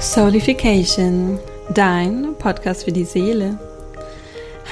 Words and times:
Soulification, 0.00 1.38
dein 1.74 2.34
Podcast 2.38 2.84
für 2.84 2.90
die 2.90 3.04
Seele. 3.04 3.58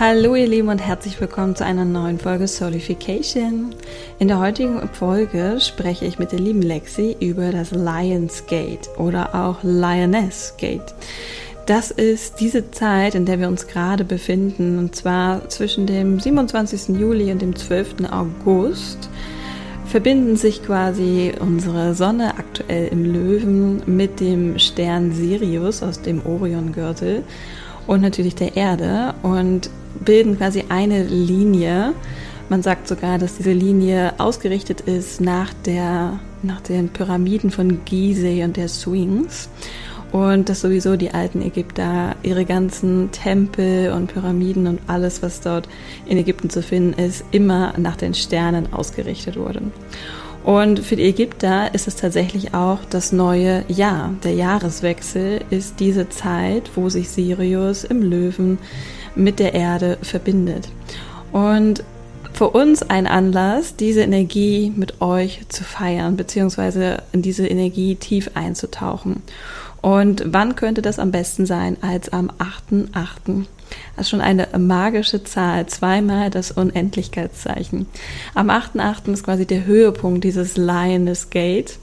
Hallo 0.00 0.34
ihr 0.34 0.46
Lieben 0.46 0.70
und 0.70 0.78
herzlich 0.78 1.20
willkommen 1.20 1.54
zu 1.54 1.66
einer 1.66 1.84
neuen 1.84 2.18
Folge 2.18 2.48
Soulification. 2.48 3.74
In 4.18 4.28
der 4.28 4.38
heutigen 4.38 4.88
Folge 4.94 5.58
spreche 5.60 6.06
ich 6.06 6.18
mit 6.18 6.32
der 6.32 6.38
lieben 6.38 6.62
Lexi 6.62 7.14
über 7.20 7.52
das 7.52 7.72
Lions 7.72 8.46
Gate 8.46 8.88
oder 8.96 9.34
auch 9.34 9.58
Lioness 9.62 10.54
Gate. 10.56 10.94
Das 11.66 11.90
ist 11.90 12.40
diese 12.40 12.70
Zeit, 12.70 13.14
in 13.14 13.26
der 13.26 13.38
wir 13.38 13.48
uns 13.48 13.66
gerade 13.66 14.04
befinden, 14.04 14.78
und 14.78 14.96
zwar 14.96 15.46
zwischen 15.50 15.86
dem 15.86 16.18
27. 16.18 16.98
Juli 16.98 17.30
und 17.30 17.42
dem 17.42 17.54
12. 17.54 18.10
August 18.10 19.10
verbinden 19.88 20.36
sich 20.36 20.62
quasi 20.62 21.32
unsere 21.40 21.94
Sonne 21.94 22.38
aktuell 22.38 22.88
im 22.88 23.04
Löwen 23.04 23.82
mit 23.86 24.20
dem 24.20 24.58
Stern 24.58 25.12
Sirius 25.12 25.82
aus 25.82 26.02
dem 26.02 26.24
Oriongürtel 26.26 27.24
und 27.86 28.02
natürlich 28.02 28.34
der 28.34 28.56
Erde 28.56 29.14
und 29.22 29.70
bilden 30.04 30.36
quasi 30.36 30.64
eine 30.68 31.04
Linie. 31.04 31.94
Man 32.50 32.62
sagt 32.62 32.86
sogar, 32.86 33.18
dass 33.18 33.36
diese 33.36 33.52
Linie 33.52 34.12
ausgerichtet 34.18 34.82
ist 34.82 35.22
nach, 35.22 35.52
der, 35.64 36.20
nach 36.42 36.60
den 36.60 36.90
Pyramiden 36.90 37.50
von 37.50 37.84
Gizeh 37.86 38.44
und 38.44 38.58
der 38.58 38.68
Sphinx 38.68 39.48
und 40.12 40.48
dass 40.48 40.60
sowieso 40.60 40.96
die 40.96 41.10
alten 41.10 41.42
Ägypter 41.42 42.16
ihre 42.22 42.44
ganzen 42.44 43.10
Tempel 43.12 43.92
und 43.92 44.12
Pyramiden 44.12 44.66
und 44.66 44.80
alles, 44.86 45.22
was 45.22 45.40
dort 45.40 45.68
in 46.06 46.16
Ägypten 46.16 46.50
zu 46.50 46.62
finden 46.62 46.98
ist, 46.98 47.24
immer 47.30 47.74
nach 47.76 47.96
den 47.96 48.14
Sternen 48.14 48.72
ausgerichtet 48.72 49.36
wurde. 49.36 49.62
Und 50.44 50.80
für 50.80 50.96
die 50.96 51.04
Ägypter 51.04 51.74
ist 51.74 51.88
es 51.88 51.96
tatsächlich 51.96 52.54
auch 52.54 52.78
das 52.88 53.12
neue 53.12 53.64
Jahr. 53.68 54.14
Der 54.24 54.32
Jahreswechsel 54.32 55.42
ist 55.50 55.78
diese 55.78 56.08
Zeit, 56.08 56.70
wo 56.74 56.88
sich 56.88 57.10
Sirius 57.10 57.84
im 57.84 58.02
Löwen 58.02 58.58
mit 59.14 59.40
der 59.40 59.52
Erde 59.52 59.98
verbindet. 60.00 60.70
Und 61.32 61.84
für 62.32 62.50
uns 62.50 62.82
ein 62.82 63.06
Anlass, 63.06 63.74
diese 63.74 64.02
Energie 64.02 64.72
mit 64.74 65.00
euch 65.00 65.40
zu 65.48 65.64
feiern, 65.64 66.16
beziehungsweise 66.16 67.02
in 67.12 67.20
diese 67.20 67.46
Energie 67.46 67.96
tief 67.96 68.30
einzutauchen. 68.34 69.22
Und 69.80 70.24
wann 70.26 70.56
könnte 70.56 70.82
das 70.82 70.98
am 70.98 71.10
besten 71.10 71.46
sein 71.46 71.76
als 71.82 72.08
am 72.10 72.30
8.8.? 72.70 73.46
Das 73.96 74.06
ist 74.06 74.10
schon 74.10 74.20
eine 74.20 74.48
magische 74.58 75.24
Zahl, 75.24 75.66
zweimal 75.66 76.30
das 76.30 76.50
Unendlichkeitszeichen. 76.50 77.86
Am 78.34 78.50
8.8. 78.50 79.12
ist 79.12 79.24
quasi 79.24 79.46
der 79.46 79.66
Höhepunkt 79.66 80.24
dieses 80.24 80.56
Lioness 80.56 81.30
Gate 81.30 81.78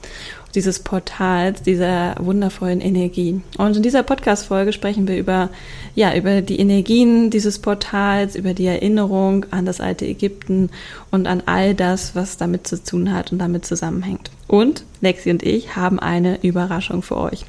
dieses 0.56 0.80
Portals, 0.80 1.62
dieser 1.62 2.16
wundervollen 2.18 2.80
Energie. 2.80 3.40
Und 3.58 3.76
in 3.76 3.82
dieser 3.82 4.02
Podcast-Folge 4.02 4.72
sprechen 4.72 5.06
wir 5.06 5.18
über, 5.18 5.50
ja, 5.94 6.14
über 6.16 6.40
die 6.40 6.58
Energien 6.58 7.30
dieses 7.30 7.60
Portals, 7.60 8.34
über 8.34 8.54
die 8.54 8.66
Erinnerung 8.66 9.46
an 9.50 9.66
das 9.66 9.80
alte 9.80 10.06
Ägypten 10.06 10.70
und 11.10 11.28
an 11.28 11.42
all 11.46 11.74
das, 11.74 12.16
was 12.16 12.38
damit 12.38 12.66
zu 12.66 12.82
tun 12.82 13.12
hat 13.12 13.30
und 13.30 13.38
damit 13.38 13.64
zusammenhängt. 13.66 14.30
Und 14.48 14.84
Lexi 15.00 15.30
und 15.30 15.42
ich 15.42 15.76
haben 15.76 15.98
eine 16.00 16.42
Überraschung 16.42 17.02
für 17.02 17.18
euch. 17.18 17.44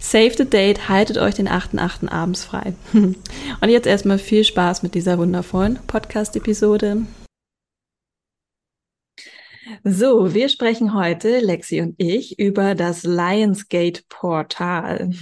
Save 0.00 0.32
the 0.36 0.48
date, 0.48 0.88
haltet 0.88 1.18
euch 1.18 1.34
den 1.34 1.48
8.8. 1.48 2.08
abends 2.08 2.44
frei. 2.44 2.74
Und 2.92 3.68
jetzt 3.68 3.86
erstmal 3.86 4.18
viel 4.18 4.44
Spaß 4.44 4.82
mit 4.82 4.94
dieser 4.94 5.18
wundervollen 5.18 5.78
Podcast-Episode. 5.86 7.02
So, 9.82 10.32
wir 10.32 10.48
sprechen 10.48 10.94
heute, 10.94 11.40
Lexi 11.40 11.80
und 11.80 11.94
ich, 11.98 12.38
über 12.38 12.74
das 12.74 13.02
Lionsgate 13.02 14.04
Portal. 14.08 15.10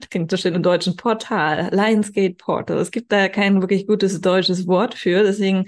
das 0.00 0.10
klingt 0.10 0.30
so 0.30 0.36
schön 0.36 0.54
im 0.54 0.62
deutschen 0.62 0.96
Portal. 0.96 1.70
Lionsgate 1.72 2.34
Portal. 2.34 2.78
Es 2.78 2.90
gibt 2.90 3.12
da 3.12 3.28
kein 3.28 3.62
wirklich 3.62 3.86
gutes 3.86 4.20
deutsches 4.20 4.66
Wort 4.66 4.94
für. 4.94 5.22
Deswegen 5.22 5.66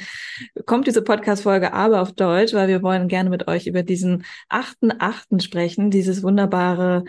kommt 0.66 0.86
diese 0.86 1.02
Podcast-Folge 1.02 1.72
aber 1.72 2.02
auf 2.02 2.12
Deutsch, 2.12 2.52
weil 2.52 2.68
wir 2.68 2.82
wollen 2.82 3.08
gerne 3.08 3.30
mit 3.30 3.48
euch 3.48 3.66
über 3.66 3.82
diesen 3.82 4.24
achten 4.48 4.92
Achten 4.98 5.40
sprechen, 5.40 5.90
dieses 5.90 6.22
wunderbare 6.22 7.04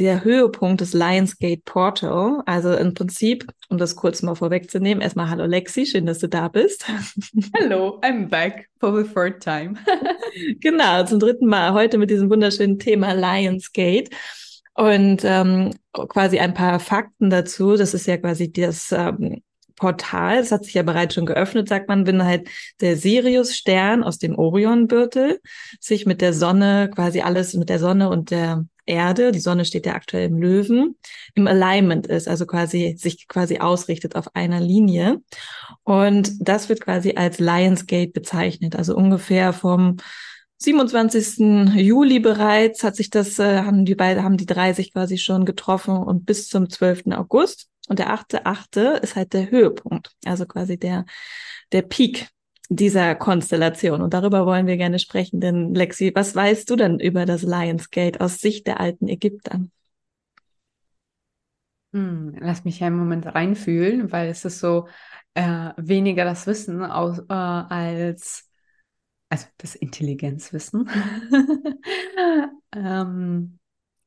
der 0.00 0.24
Höhepunkt 0.24 0.80
des 0.80 0.94
Lionsgate 0.94 1.60
Portal. 1.64 2.42
Also 2.46 2.72
im 2.72 2.94
Prinzip, 2.94 3.46
um 3.68 3.76
das 3.76 3.96
kurz 3.96 4.22
mal 4.22 4.34
vorwegzunehmen, 4.34 5.02
erstmal 5.02 5.28
hallo 5.28 5.44
Lexi, 5.44 5.84
schön, 5.84 6.06
dass 6.06 6.20
du 6.20 6.28
da 6.28 6.48
bist. 6.48 6.86
Hallo, 7.60 8.00
I'm 8.02 8.28
back 8.28 8.68
for 8.80 8.96
the 8.96 9.08
third 9.08 9.42
time. 9.42 9.74
genau, 10.60 11.04
zum 11.04 11.20
dritten 11.20 11.46
Mal 11.46 11.74
heute 11.74 11.98
mit 11.98 12.10
diesem 12.10 12.30
wunderschönen 12.30 12.78
Thema 12.78 13.12
Lionsgate. 13.12 14.08
Und 14.74 15.20
ähm, 15.24 15.70
quasi 15.92 16.38
ein 16.38 16.54
paar 16.54 16.80
Fakten 16.80 17.28
dazu. 17.28 17.76
Das 17.76 17.92
ist 17.92 18.06
ja 18.06 18.16
quasi 18.16 18.50
das 18.50 18.92
ähm, 18.92 19.42
Portal, 19.76 20.38
das 20.38 20.52
hat 20.52 20.64
sich 20.64 20.74
ja 20.74 20.82
bereits 20.82 21.14
schon 21.14 21.26
geöffnet, 21.26 21.68
sagt 21.68 21.88
man, 21.88 22.06
wenn 22.06 22.22
halt 22.24 22.48
der 22.80 22.96
Sirius-Stern 22.96 24.02
aus 24.02 24.18
dem 24.18 24.38
Oriongürtel 24.38 25.40
sich 25.80 26.04
mit 26.04 26.20
der 26.20 26.34
Sonne, 26.34 26.90
quasi 26.94 27.22
alles 27.22 27.54
mit 27.54 27.70
der 27.70 27.78
Sonne 27.78 28.10
und 28.10 28.30
der 28.30 28.66
Erde, 28.90 29.32
die 29.32 29.40
Sonne 29.40 29.64
steht 29.64 29.86
ja 29.86 29.94
aktuell 29.94 30.26
im 30.28 30.38
Löwen, 30.38 30.96
im 31.34 31.46
Alignment 31.46 32.06
ist, 32.06 32.28
also 32.28 32.44
quasi 32.44 32.96
sich 32.98 33.28
quasi 33.28 33.58
ausrichtet 33.58 34.16
auf 34.16 34.34
einer 34.34 34.60
Linie. 34.60 35.22
Und 35.84 36.32
das 36.40 36.68
wird 36.68 36.80
quasi 36.80 37.14
als 37.16 37.38
Lionsgate 37.38 38.10
bezeichnet, 38.12 38.76
also 38.76 38.96
ungefähr 38.96 39.52
vom 39.52 39.96
27. 40.58 41.74
Juli 41.76 42.20
bereits 42.20 42.84
hat 42.84 42.94
sich 42.94 43.08
das, 43.08 43.38
äh, 43.38 43.62
haben 43.62 43.86
die 43.86 43.94
beiden, 43.94 44.22
haben 44.22 44.36
die 44.36 44.44
drei 44.44 44.74
sich 44.74 44.92
quasi 44.92 45.16
schon 45.16 45.46
getroffen 45.46 45.96
und 45.96 46.26
bis 46.26 46.48
zum 46.48 46.68
12. 46.68 47.12
August. 47.12 47.68
Und 47.88 47.98
der 47.98 48.10
8.8. 48.10 49.00
ist 49.02 49.16
halt 49.16 49.32
der 49.32 49.50
Höhepunkt, 49.50 50.12
also 50.24 50.46
quasi 50.46 50.78
der, 50.78 51.06
der 51.72 51.82
Peak 51.82 52.28
dieser 52.70 53.16
Konstellation. 53.16 54.00
Und 54.00 54.14
darüber 54.14 54.46
wollen 54.46 54.66
wir 54.66 54.76
gerne 54.76 54.98
sprechen. 54.98 55.40
Denn 55.40 55.74
Lexi, 55.74 56.12
was 56.14 56.34
weißt 56.34 56.70
du 56.70 56.76
denn 56.76 57.00
über 57.00 57.26
das 57.26 57.42
Lionsgate 57.42 58.20
aus 58.20 58.38
Sicht 58.38 58.66
der 58.66 58.80
alten 58.80 59.08
Ägypter? 59.08 59.60
Hm, 61.92 62.36
lass 62.38 62.64
mich 62.64 62.82
einen 62.84 62.96
Moment 62.96 63.26
reinfühlen, 63.26 64.12
weil 64.12 64.28
es 64.28 64.44
ist 64.44 64.60
so 64.60 64.86
äh, 65.34 65.70
weniger 65.76 66.24
das 66.24 66.46
Wissen 66.46 66.84
aus, 66.84 67.18
äh, 67.18 67.24
als 67.32 68.48
also 69.28 69.46
das 69.58 69.74
Intelligenzwissen, 69.76 70.88
ähm, 72.74 73.58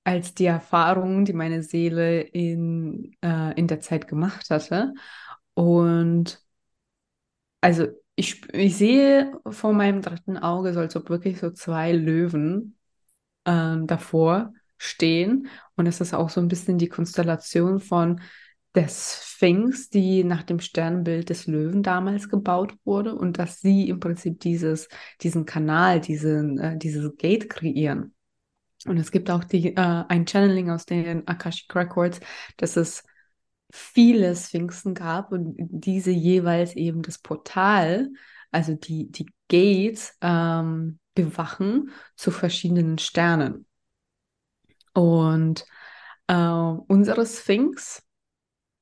als 0.05 0.33
die 0.33 0.45
Erfahrung, 0.45 1.25
die 1.25 1.33
meine 1.33 1.63
Seele 1.63 2.21
in, 2.21 3.15
äh, 3.21 3.53
in 3.57 3.67
der 3.67 3.79
Zeit 3.81 4.07
gemacht 4.07 4.49
hatte. 4.49 4.93
Und 5.53 6.41
also 7.61 7.87
ich, 8.15 8.47
ich 8.53 8.77
sehe 8.77 9.31
vor 9.49 9.73
meinem 9.73 10.01
dritten 10.01 10.37
Auge 10.37 10.73
so, 10.73 10.79
als 10.79 10.95
ob 10.95 11.09
wirklich 11.09 11.39
so 11.39 11.51
zwei 11.51 11.91
Löwen 11.91 12.77
äh, 13.45 13.77
davor 13.83 14.53
stehen. 14.77 15.47
Und 15.75 15.87
es 15.87 16.01
ist 16.01 16.13
auch 16.13 16.29
so 16.29 16.41
ein 16.41 16.47
bisschen 16.47 16.77
die 16.77 16.89
Konstellation 16.89 17.79
von 17.79 18.21
der 18.75 18.87
Sphinx, 18.87 19.89
die 19.89 20.23
nach 20.23 20.43
dem 20.43 20.59
Sternbild 20.59 21.29
des 21.29 21.47
Löwen 21.47 21.83
damals 21.83 22.29
gebaut 22.29 22.75
wurde 22.85 23.15
und 23.15 23.37
dass 23.37 23.59
sie 23.59 23.89
im 23.89 23.99
Prinzip 23.99 24.39
dieses, 24.39 24.87
diesen 25.21 25.45
Kanal, 25.45 26.01
diesen, 26.01 26.57
äh, 26.59 26.77
dieses 26.77 27.15
Gate 27.17 27.49
kreieren. 27.49 28.13
Und 28.85 28.97
es 28.97 29.11
gibt 29.11 29.29
auch 29.29 29.43
die, 29.43 29.75
äh, 29.75 30.03
ein 30.07 30.25
Channeling 30.27 30.69
aus 30.69 30.85
den 30.85 31.27
Akashic 31.27 31.73
Records, 31.75 32.19
dass 32.57 32.75
es 32.75 33.03
viele 33.75 34.35
Sphinxen 34.35 34.93
gab 34.93 35.31
und 35.31 35.55
diese 35.57 36.11
jeweils 36.11 36.75
eben 36.75 37.01
das 37.01 37.17
Portal, 37.17 38.11
also 38.51 38.75
die, 38.75 39.11
die 39.11 39.25
Gates, 39.49 40.15
ähm, 40.21 40.99
bewachen 41.15 41.89
zu 42.15 42.29
verschiedenen 42.29 42.99
Sternen. 42.99 43.65
Und 44.93 45.65
äh, 46.27 46.35
unsere 46.35 47.25
Sphinx 47.25 48.03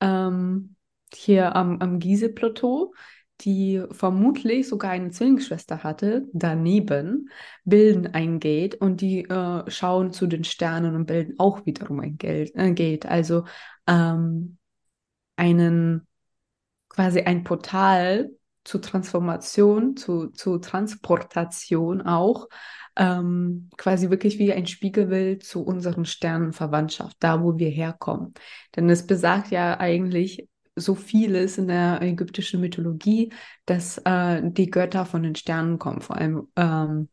ähm, 0.02 0.76
hier 1.14 1.56
am, 1.56 1.80
am 1.80 2.00
Gizeh-Plateau, 2.00 2.94
die 3.40 3.82
vermutlich 3.92 4.68
sogar 4.68 4.92
eine 4.92 5.12
Zwillingsschwester 5.12 5.84
hatte, 5.84 6.28
daneben, 6.34 7.30
bilden 7.64 8.08
ein 8.08 8.42
Gate 8.42 8.76
und 8.76 9.00
die 9.00 9.24
äh, 9.24 9.72
schauen 9.72 10.12
zu 10.12 10.28
den 10.28 10.44
Sternen 10.44 10.96
und 10.96 11.06
bilden 11.06 11.36
auch 11.38 11.66
wiederum 11.66 12.02
ein 12.02 12.18
Gate. 12.18 12.54
Gate. 12.76 13.06
Also 13.06 13.46
ähm, 13.88 14.58
einen 15.42 16.08
quasi 16.88 17.22
ein 17.22 17.44
Portal 17.44 18.30
zur 18.64 18.82
Transformation, 18.82 19.98
zu, 19.98 20.28
zu 20.28 20.60
Transportation 20.60 22.04
auch, 22.04 22.48
ähm, 22.96 23.70
quasi 23.76 24.12
wirklich 24.12 24.38
wie 24.38 24.54
ein 24.54 24.68
Spiegelbild 24.68 25.44
zu 25.44 25.64
unseren 25.64 26.06
Sternenverwandtschaft, 26.06 27.18
da 27.20 27.42
wo 27.42 27.58
wir 27.58 27.70
herkommen. 27.70 28.36
Denn 28.76 28.88
es 28.90 29.08
besagt 29.08 29.50
ja 29.50 29.80
eigentlich 29.80 30.48
so 30.76 30.94
vieles 30.94 31.58
in 31.58 31.68
der 31.68 32.02
ägyptischen 32.04 32.62
Mythologie, 32.62 33.34
dass 33.66 33.98
äh, 34.00 34.42
die 34.44 34.70
Götter 34.70 35.06
von 35.06 35.24
den 35.24 35.36
Sternen 35.36 35.80
kommen, 35.80 36.02
vor 36.02 36.18
allem 36.18 36.50
ähm, 36.56 37.10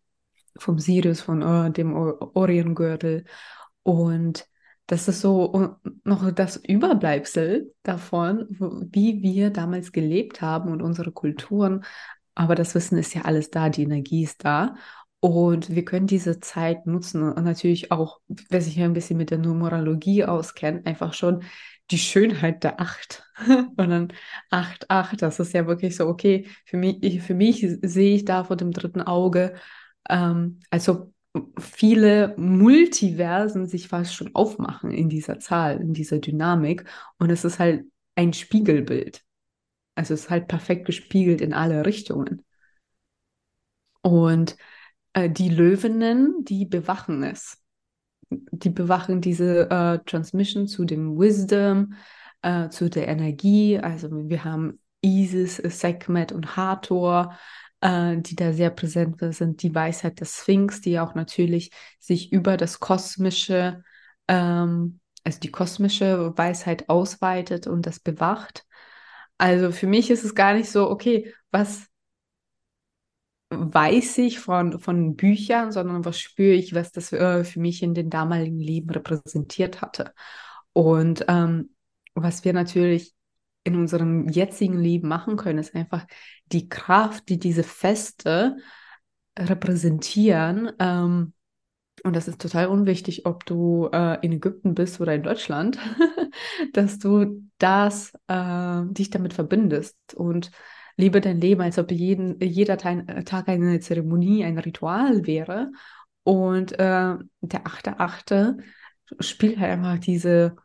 vom 0.56 0.78
Sirius, 0.78 1.22
von 1.22 1.40
äh, 1.40 1.70
dem 1.70 1.94
Oriongürtel. 1.94 3.24
Und 3.82 4.46
das 4.88 5.06
ist 5.06 5.20
so 5.20 5.76
noch 6.04 6.30
das 6.32 6.56
Überbleibsel 6.56 7.74
davon, 7.82 8.46
wie 8.90 9.22
wir 9.22 9.50
damals 9.50 9.92
gelebt 9.92 10.40
haben 10.40 10.72
und 10.72 10.80
unsere 10.80 11.12
Kulturen. 11.12 11.84
Aber 12.34 12.54
das 12.54 12.74
Wissen 12.74 12.96
ist 12.96 13.14
ja 13.14 13.22
alles 13.22 13.50
da, 13.50 13.68
die 13.68 13.82
Energie 13.82 14.24
ist 14.24 14.44
da. 14.44 14.76
Und 15.20 15.74
wir 15.74 15.84
können 15.84 16.06
diese 16.06 16.40
Zeit 16.40 16.86
nutzen 16.86 17.22
und 17.22 17.44
natürlich 17.44 17.92
auch, 17.92 18.20
wer 18.28 18.62
sich 18.62 18.76
ja 18.76 18.86
ein 18.86 18.94
bisschen 18.94 19.18
mit 19.18 19.30
der 19.30 19.38
Numerologie 19.38 20.24
auskennt, 20.24 20.86
einfach 20.86 21.12
schon 21.12 21.42
die 21.90 21.98
Schönheit 21.98 22.64
der 22.64 22.80
Acht. 22.80 23.24
und 23.46 23.76
dann 23.76 24.08
Acht, 24.50 24.90
Acht, 24.90 25.20
das 25.20 25.38
ist 25.38 25.52
ja 25.52 25.66
wirklich 25.66 25.96
so, 25.96 26.06
okay, 26.06 26.46
für 26.64 26.78
mich, 26.78 27.22
für 27.22 27.34
mich 27.34 27.66
sehe 27.82 28.14
ich 28.16 28.24
da 28.24 28.44
vor 28.44 28.56
dem 28.56 28.70
dritten 28.70 29.02
Auge, 29.02 29.54
ähm, 30.08 30.60
also 30.70 31.12
viele 31.58 32.34
Multiversen 32.36 33.66
sich 33.66 33.88
fast 33.88 34.14
schon 34.14 34.34
aufmachen 34.34 34.90
in 34.90 35.08
dieser 35.08 35.38
Zahl, 35.38 35.80
in 35.80 35.94
dieser 35.94 36.18
Dynamik. 36.18 36.84
Und 37.18 37.30
es 37.30 37.44
ist 37.44 37.58
halt 37.58 37.84
ein 38.14 38.32
Spiegelbild. 38.32 39.22
Also 39.94 40.14
es 40.14 40.22
ist 40.22 40.30
halt 40.30 40.48
perfekt 40.48 40.86
gespiegelt 40.86 41.40
in 41.40 41.52
alle 41.52 41.84
Richtungen. 41.84 42.44
Und 44.02 44.56
äh, 45.12 45.28
die 45.30 45.48
Löwinnen, 45.48 46.44
die 46.44 46.64
bewachen 46.64 47.22
es. 47.22 47.58
Die 48.30 48.70
bewachen 48.70 49.20
diese 49.20 49.70
äh, 49.70 49.98
Transmission 50.04 50.66
zu 50.66 50.84
dem 50.84 51.18
Wisdom, 51.18 51.94
äh, 52.42 52.68
zu 52.68 52.90
der 52.90 53.08
Energie. 53.08 53.78
Also 53.78 54.08
wir 54.28 54.44
haben 54.44 54.80
Isis, 55.00 55.56
Sekhmet 55.56 56.32
und 56.32 56.56
Hathor, 56.56 57.36
äh, 57.80 58.16
die 58.18 58.36
da 58.36 58.52
sehr 58.52 58.70
präsent 58.70 59.16
sind. 59.34 59.62
Die 59.62 59.74
Weisheit 59.74 60.20
des 60.20 60.36
Sphinx, 60.36 60.80
die 60.80 60.98
auch 60.98 61.14
natürlich 61.14 61.70
sich 61.98 62.32
über 62.32 62.56
das 62.56 62.80
kosmische, 62.80 63.82
ähm, 64.28 65.00
also 65.24 65.40
die 65.40 65.50
kosmische 65.50 66.32
Weisheit 66.36 66.88
ausweitet 66.88 67.66
und 67.66 67.86
das 67.86 68.00
bewacht. 68.00 68.64
Also 69.38 69.72
für 69.72 69.86
mich 69.86 70.10
ist 70.10 70.24
es 70.24 70.34
gar 70.34 70.54
nicht 70.54 70.70
so, 70.70 70.90
okay, 70.90 71.32
was 71.50 71.86
weiß 73.50 74.18
ich 74.18 74.40
von, 74.40 74.78
von 74.78 75.16
Büchern, 75.16 75.72
sondern 75.72 76.04
was 76.04 76.18
spüre 76.20 76.54
ich, 76.54 76.74
was 76.74 76.92
das 76.92 77.12
äh, 77.12 77.44
für 77.44 77.60
mich 77.60 77.82
in 77.82 77.94
den 77.94 78.10
damaligen 78.10 78.58
Leben 78.58 78.90
repräsentiert 78.90 79.80
hatte. 79.80 80.12
Und 80.72 81.24
ähm, 81.28 81.70
was 82.14 82.44
wir 82.44 82.52
natürlich 82.52 83.14
in 83.64 83.76
unserem 83.76 84.28
jetzigen 84.28 84.78
Leben 84.78 85.08
machen 85.08 85.36
können, 85.36 85.58
ist 85.58 85.74
einfach 85.74 86.06
die 86.46 86.68
Kraft, 86.68 87.28
die 87.28 87.38
diese 87.38 87.62
Feste 87.62 88.56
repräsentieren. 89.38 90.72
Ähm, 90.78 91.32
und 92.04 92.14
das 92.14 92.28
ist 92.28 92.40
total 92.40 92.68
unwichtig, 92.68 93.26
ob 93.26 93.44
du 93.44 93.88
äh, 93.92 94.18
in 94.24 94.32
Ägypten 94.32 94.74
bist 94.74 95.00
oder 95.00 95.14
in 95.14 95.22
Deutschland, 95.22 95.78
dass 96.72 96.98
du 96.98 97.42
das, 97.58 98.12
äh, 98.28 98.82
dich 98.86 99.10
damit 99.10 99.32
verbindest 99.32 99.96
und 100.14 100.50
lebe 100.96 101.20
dein 101.20 101.40
Leben, 101.40 101.60
als 101.60 101.78
ob 101.78 101.90
jeden, 101.90 102.40
jeder 102.40 102.76
Tag 102.76 103.48
eine 103.48 103.80
Zeremonie, 103.80 104.44
ein 104.44 104.58
Ritual 104.58 105.26
wäre. 105.26 105.70
Und 106.24 106.72
äh, 106.72 107.16
der 107.40 107.66
achte 107.66 108.00
Achte 108.00 108.58
spielt 109.20 109.58
halt 109.58 109.72
einfach 109.72 109.98
diese 109.98 110.56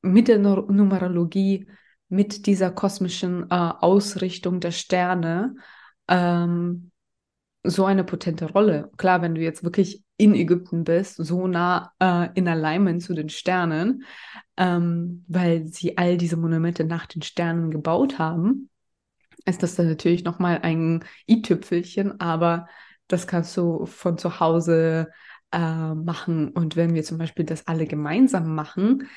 mit 0.00 0.28
der 0.28 0.38
Numerologie, 0.38 1.66
mit 2.12 2.44
dieser 2.44 2.70
kosmischen 2.70 3.44
äh, 3.50 3.54
Ausrichtung 3.54 4.60
der 4.60 4.70
Sterne 4.70 5.56
ähm, 6.08 6.90
so 7.64 7.86
eine 7.86 8.04
potente 8.04 8.52
Rolle. 8.52 8.90
Klar, 8.98 9.22
wenn 9.22 9.34
du 9.34 9.40
jetzt 9.40 9.64
wirklich 9.64 10.02
in 10.18 10.34
Ägypten 10.34 10.84
bist, 10.84 11.16
so 11.16 11.46
nah 11.46 11.92
äh, 12.00 12.28
in 12.34 12.48
Alignment 12.48 13.02
zu 13.02 13.14
den 13.14 13.30
Sternen, 13.30 14.04
ähm, 14.58 15.24
weil 15.26 15.68
sie 15.68 15.96
all 15.96 16.18
diese 16.18 16.36
Monumente 16.36 16.84
nach 16.84 17.06
den 17.06 17.22
Sternen 17.22 17.70
gebaut 17.70 18.18
haben, 18.18 18.68
ist 19.46 19.62
das 19.62 19.74
dann 19.76 19.88
natürlich 19.88 20.22
nochmal 20.22 20.58
ein 20.62 21.04
i-Tüpfelchen, 21.26 22.20
aber 22.20 22.68
das 23.08 23.26
kannst 23.26 23.56
du 23.56 23.86
von 23.86 24.18
zu 24.18 24.38
Hause 24.38 25.08
äh, 25.50 25.94
machen. 25.94 26.50
Und 26.50 26.76
wenn 26.76 26.94
wir 26.94 27.04
zum 27.04 27.16
Beispiel 27.16 27.46
das 27.46 27.66
alle 27.66 27.86
gemeinsam 27.86 28.54
machen, 28.54 29.08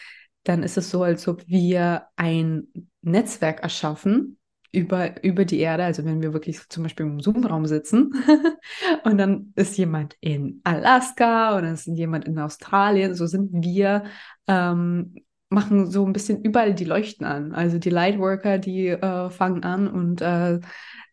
dann 0.46 0.64
ist 0.64 0.78
es 0.78 0.90
so, 0.90 1.04
als 1.04 1.28
ob 1.28 1.46
wir 1.48 2.08
ein 2.16 2.68
Netzwerk 3.02 3.62
erschaffen 3.62 4.38
über, 4.72 5.24
über 5.24 5.44
die 5.44 5.60
Erde. 5.60 5.84
Also 5.84 6.06
wenn 6.06 6.22
wir 6.22 6.34
wirklich 6.34 6.60
zum 6.70 6.84
Beispiel 6.84 7.06
im 7.06 7.20
Zoom-Raum 7.20 7.66
sitzen 7.66 8.14
und 9.04 9.18
dann 9.18 9.54
ist 9.56 9.78
jemand 9.78 10.16
in 10.22 10.62
Alaska 10.64 11.58
oder 11.58 11.72
ist 11.72 11.88
jemand 11.88 12.26
in 12.26 12.40
Australien, 12.40 13.16
so 13.16 13.26
sind 13.26 13.52
wir 13.64 14.06
ähm, 14.48 15.16
machen 15.50 15.90
so 15.90 16.06
ein 16.06 16.14
bisschen 16.14 16.42
überall 16.44 16.76
die 16.76 16.86
Leuchten 16.86 17.26
an. 17.26 17.54
Also 17.54 17.80
die 17.80 17.90
Lightworker, 17.90 18.60
die 18.60 18.90
äh, 18.90 19.30
fangen 19.30 19.64
an 19.64 19.88
und 19.88 20.22
äh, 20.22 20.60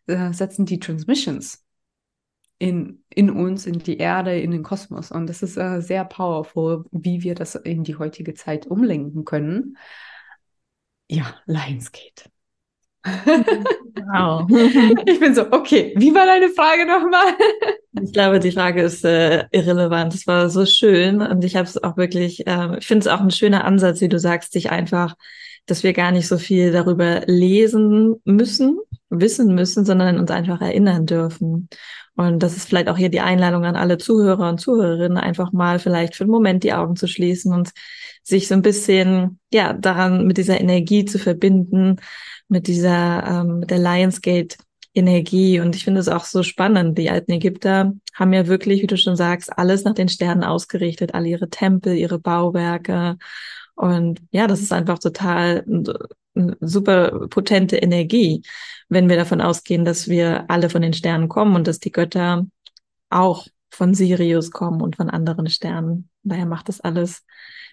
äh, 0.07 0.33
setzen 0.33 0.65
die 0.65 0.79
Transmissions 0.79 1.62
in, 2.59 3.03
in 3.09 3.29
uns, 3.29 3.65
in 3.65 3.79
die 3.79 3.97
Erde, 3.97 4.39
in 4.39 4.51
den 4.51 4.63
Kosmos. 4.63 5.11
Und 5.11 5.27
das 5.27 5.43
ist 5.43 5.57
äh, 5.57 5.81
sehr 5.81 6.05
powerful, 6.05 6.85
wie 6.91 7.23
wir 7.23 7.35
das 7.35 7.55
in 7.55 7.83
die 7.83 7.95
heutige 7.95 8.33
Zeit 8.33 8.67
umlenken 8.67 9.25
können. 9.25 9.77
Ja, 11.09 11.35
Lionsgate. 11.45 12.31
Wow. 13.05 14.47
ich 15.05 15.19
bin 15.19 15.35
so, 15.35 15.51
okay, 15.51 15.93
wie 15.97 16.13
war 16.13 16.25
deine 16.25 16.49
Frage 16.49 16.85
nochmal? 16.85 17.35
Ich 18.01 18.13
glaube, 18.13 18.39
die 18.39 18.51
Frage 18.51 18.81
ist 18.81 19.03
äh, 19.03 19.45
irrelevant. 19.51 20.13
Es 20.13 20.25
war 20.25 20.49
so 20.49 20.65
schön 20.65 21.21
und 21.21 21.43
ich 21.43 21.55
habe 21.55 21.67
es 21.67 21.81
auch 21.83 21.97
wirklich, 21.97 22.47
äh, 22.47 22.77
ich 22.77 22.87
finde 22.87 23.01
es 23.01 23.07
auch 23.07 23.19
ein 23.19 23.31
schöner 23.31 23.65
Ansatz, 23.65 24.01
wie 24.01 24.09
du 24.09 24.19
sagst, 24.19 24.55
dich 24.55 24.71
einfach, 24.71 25.15
dass 25.65 25.83
wir 25.83 25.93
gar 25.93 26.11
nicht 26.11 26.27
so 26.27 26.37
viel 26.37 26.71
darüber 26.71 27.21
lesen 27.25 28.15
müssen, 28.25 28.79
wissen 29.09 29.55
müssen, 29.55 29.85
sondern 29.85 30.19
uns 30.19 30.31
einfach 30.31 30.61
erinnern 30.61 31.05
dürfen. 31.05 31.69
Und 32.15 32.43
das 32.43 32.55
ist 32.55 32.67
vielleicht 32.67 32.89
auch 32.89 32.97
hier 32.97 33.09
die 33.09 33.21
Einladung 33.21 33.65
an 33.65 33.75
alle 33.75 33.97
Zuhörer 33.97 34.49
und 34.49 34.59
Zuhörerinnen, 34.59 35.17
einfach 35.17 35.51
mal 35.51 35.79
vielleicht 35.79 36.15
für 36.15 36.25
einen 36.25 36.31
Moment 36.31 36.63
die 36.63 36.73
Augen 36.73 36.95
zu 36.95 37.07
schließen 37.07 37.51
und 37.53 37.71
sich 38.21 38.47
so 38.47 38.53
ein 38.53 38.61
bisschen, 38.61 39.39
ja, 39.51 39.73
daran 39.73 40.27
mit 40.27 40.37
dieser 40.37 40.61
Energie 40.61 41.05
zu 41.05 41.17
verbinden, 41.17 41.97
mit 42.47 42.67
dieser, 42.67 43.23
ähm, 43.25 43.59
mit 43.59 43.71
der 43.71 43.79
Lionsgate 43.79 44.57
Energie. 44.93 45.59
Und 45.59 45.75
ich 45.75 45.83
finde 45.83 45.99
es 45.99 46.07
auch 46.07 46.25
so 46.25 46.43
spannend. 46.43 46.97
Die 46.97 47.09
alten 47.09 47.31
Ägypter 47.31 47.93
haben 48.13 48.33
ja 48.33 48.47
wirklich, 48.47 48.81
wie 48.81 48.87
du 48.87 48.97
schon 48.97 49.15
sagst, 49.15 49.57
alles 49.57 49.83
nach 49.83 49.95
den 49.95 50.07
Sternen 50.09 50.43
ausgerichtet, 50.43 51.15
alle 51.15 51.29
ihre 51.29 51.49
Tempel, 51.49 51.95
ihre 51.95 52.19
Bauwerke. 52.19 53.17
Und 53.75 54.21
ja, 54.31 54.47
das 54.47 54.61
ist 54.61 54.71
einfach 54.71 54.99
total 54.99 55.63
super 56.61 57.27
potente 57.29 57.77
Energie, 57.77 58.43
wenn 58.89 59.09
wir 59.09 59.17
davon 59.17 59.41
ausgehen, 59.41 59.85
dass 59.85 60.07
wir 60.07 60.49
alle 60.49 60.69
von 60.69 60.81
den 60.81 60.93
Sternen 60.93 61.29
kommen 61.29 61.55
und 61.55 61.67
dass 61.67 61.79
die 61.79 61.91
Götter 61.91 62.45
auch 63.09 63.47
von 63.69 63.93
Sirius 63.93 64.51
kommen 64.51 64.81
und 64.81 64.95
von 64.95 65.09
anderen 65.09 65.47
Sternen. 65.47 66.09
Daher 66.23 66.45
macht 66.45 66.69
das 66.69 66.81
alles. 66.81 67.23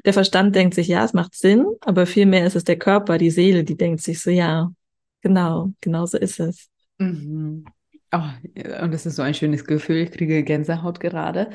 Der 0.05 0.13
Verstand 0.13 0.57
denkt 0.57 0.75
sich, 0.75 0.89
ja, 0.89 1.05
es 1.05 1.13
macht 1.13 1.35
Sinn, 1.35 1.67
aber 1.83 2.07
vielmehr 2.07 2.47
ist 2.47 2.57
es 2.57 2.65
der 2.65 2.79
Körper, 2.79 3.19
die 3.19 3.31
Seele, 3.31 3.65
die 3.65 3.77
denkt 3.77 4.03
sich 4.03 4.21
so, 4.21 4.31
ja, 4.31 4.73
genau, 5.21 5.73
genau 5.81 6.07
so 6.07 6.19
ist 6.19 6.41
es. 6.41 6.69
Mhm. 6.99 7.65
Oh, 8.13 8.83
und 8.83 8.93
das 8.93 9.07
ist 9.07 9.17
so 9.17 9.23
ein 9.23 9.35
schönes 9.35 9.65
Gefühl. 9.65 9.99
Ich 9.99 10.11
kriege 10.11 10.43
Gänsehaut 10.43 10.99
gerade. 10.99 11.51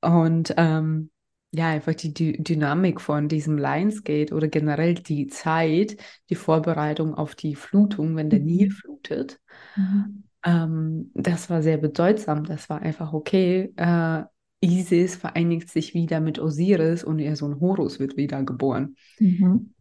Und 0.00 0.54
ähm, 0.56 1.10
ja, 1.50 1.68
einfach 1.68 1.94
die, 1.94 2.12
die 2.12 2.42
Dynamik 2.42 3.00
von 3.00 3.28
diesem 3.28 3.56
Lionsgate 3.56 4.34
oder 4.34 4.48
generell 4.48 4.94
die 4.94 5.28
Zeit, 5.28 5.96
die 6.28 6.34
Vorbereitung 6.34 7.14
auf 7.14 7.34
die 7.34 7.54
Flutung, 7.54 8.16
wenn 8.16 8.30
der 8.30 8.40
Nil 8.40 8.68
mhm. 8.68 8.72
flutet. 8.72 9.40
Mhm. 9.76 10.24
Ähm, 10.44 11.10
das 11.14 11.48
war 11.48 11.62
sehr 11.62 11.78
bedeutsam. 11.78 12.44
Das 12.44 12.68
war 12.68 12.82
einfach 12.82 13.12
okay. 13.12 13.72
Äh, 13.76 14.24
Isis 14.60 15.16
vereinigt 15.16 15.70
sich 15.70 15.94
wieder 15.94 16.20
mit 16.20 16.38
Osiris 16.38 17.04
und 17.04 17.18
ihr 17.18 17.36
Sohn 17.36 17.60
Horus 17.60 17.98
wird 17.98 18.16
wieder 18.16 18.42
geboren. 18.42 18.96
Mhm. 19.18 19.72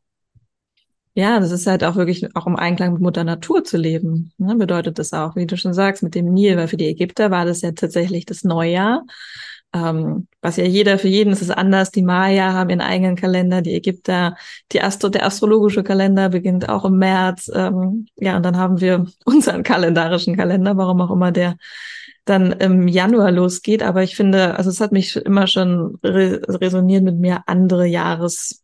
Ja, 1.16 1.40
das 1.40 1.50
ist 1.50 1.66
halt 1.66 1.84
auch 1.84 1.96
wirklich 1.96 2.36
auch 2.36 2.46
im 2.46 2.56
Einklang 2.56 2.94
mit 2.94 3.02
Mutter 3.02 3.24
Natur 3.24 3.64
zu 3.64 3.76
leben. 3.76 4.32
Ne, 4.38 4.56
bedeutet 4.56 5.00
das 5.00 5.14
auch, 5.14 5.36
wie 5.36 5.48
du 5.48 5.58
schon 5.58 5.74
sagst, 5.74 6.04
mit 6.04 6.14
dem 6.14 6.32
Nil, 6.32 6.58
weil 6.58 6.68
für 6.68 6.78
die 6.78 6.86
Ägypter 6.86 7.32
war 7.32 7.44
das 7.44 7.62
ja 7.62 7.72
tatsächlich 7.72 8.28
das 8.28 8.44
Neujahr. 8.44 9.04
Ähm, 9.74 10.28
was 10.42 10.58
ja 10.58 10.64
jeder, 10.64 10.98
für 10.98 11.08
jeden 11.08 11.34
ist 11.34 11.42
es 11.42 11.50
anders. 11.50 11.92
Die 11.92 12.02
Maya 12.02 12.54
haben 12.54 12.70
ihren 12.70 12.82
eigenen 12.82 13.16
Kalender, 13.16 13.62
die 13.62 13.76
Ägypter, 13.76 14.36
die 14.72 14.82
Astro, 14.82 15.10
der 15.10 15.26
astrologische 15.26 15.84
Kalender 15.84 16.30
beginnt 16.30 16.70
auch 16.70 16.86
im 16.86 16.98
März. 16.98 17.52
Ähm, 17.54 18.08
ja, 18.16 18.38
und 18.38 18.44
dann 18.44 18.58
haben 18.58 18.80
wir 18.82 19.06
unseren 19.26 19.64
kalendarischen 19.64 20.36
Kalender, 20.38 20.78
warum 20.78 21.02
auch 21.02 21.12
immer 21.12 21.32
der 21.32 21.58
dann 22.26 22.52
im 22.52 22.88
Januar 22.88 23.32
losgeht. 23.32 23.84
Aber 23.84 24.04
ich 24.04 24.16
finde, 24.16 24.58
also 24.58 24.70
es 24.70 24.82
hat 24.82 24.92
mich 24.92 25.16
immer 25.16 25.48
schon 25.48 25.98
re 26.04 26.42
resoniert 26.48 27.04
mit 27.04 27.18
mir 27.18 27.44
andere 27.48 27.86
Jahres 27.86 28.64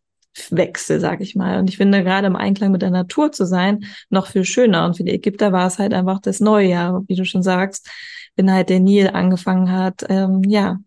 Wechsel, 0.50 1.00
sag 1.00 1.20
ich 1.20 1.34
mal. 1.34 1.58
Und 1.58 1.70
ich 1.70 1.76
finde, 1.76 2.02
gerade 2.02 2.26
im 2.26 2.36
Einklang 2.36 2.72
mit 2.72 2.82
der 2.82 2.90
Natur 2.90 3.32
zu 3.32 3.46
sein, 3.46 3.84
noch 4.10 4.26
viel 4.26 4.44
schöner. 4.44 4.84
Und 4.84 4.96
für 4.96 5.04
die 5.04 5.12
Ägypter 5.12 5.52
war 5.52 5.66
es 5.66 5.78
halt 5.78 5.94
einfach 5.94 6.20
das 6.20 6.40
neue 6.40 6.68
Jahr, 6.68 7.04
wie 7.06 7.14
du 7.14 7.24
schon 7.24 7.42
sagst, 7.42 7.88
wenn 8.36 8.52
halt 8.52 8.68
der 8.68 8.80
Nil 8.80 9.08
angefangen 9.08 9.70
hat, 9.70 10.04
ähm, 10.08 10.42
ja, 10.44 10.78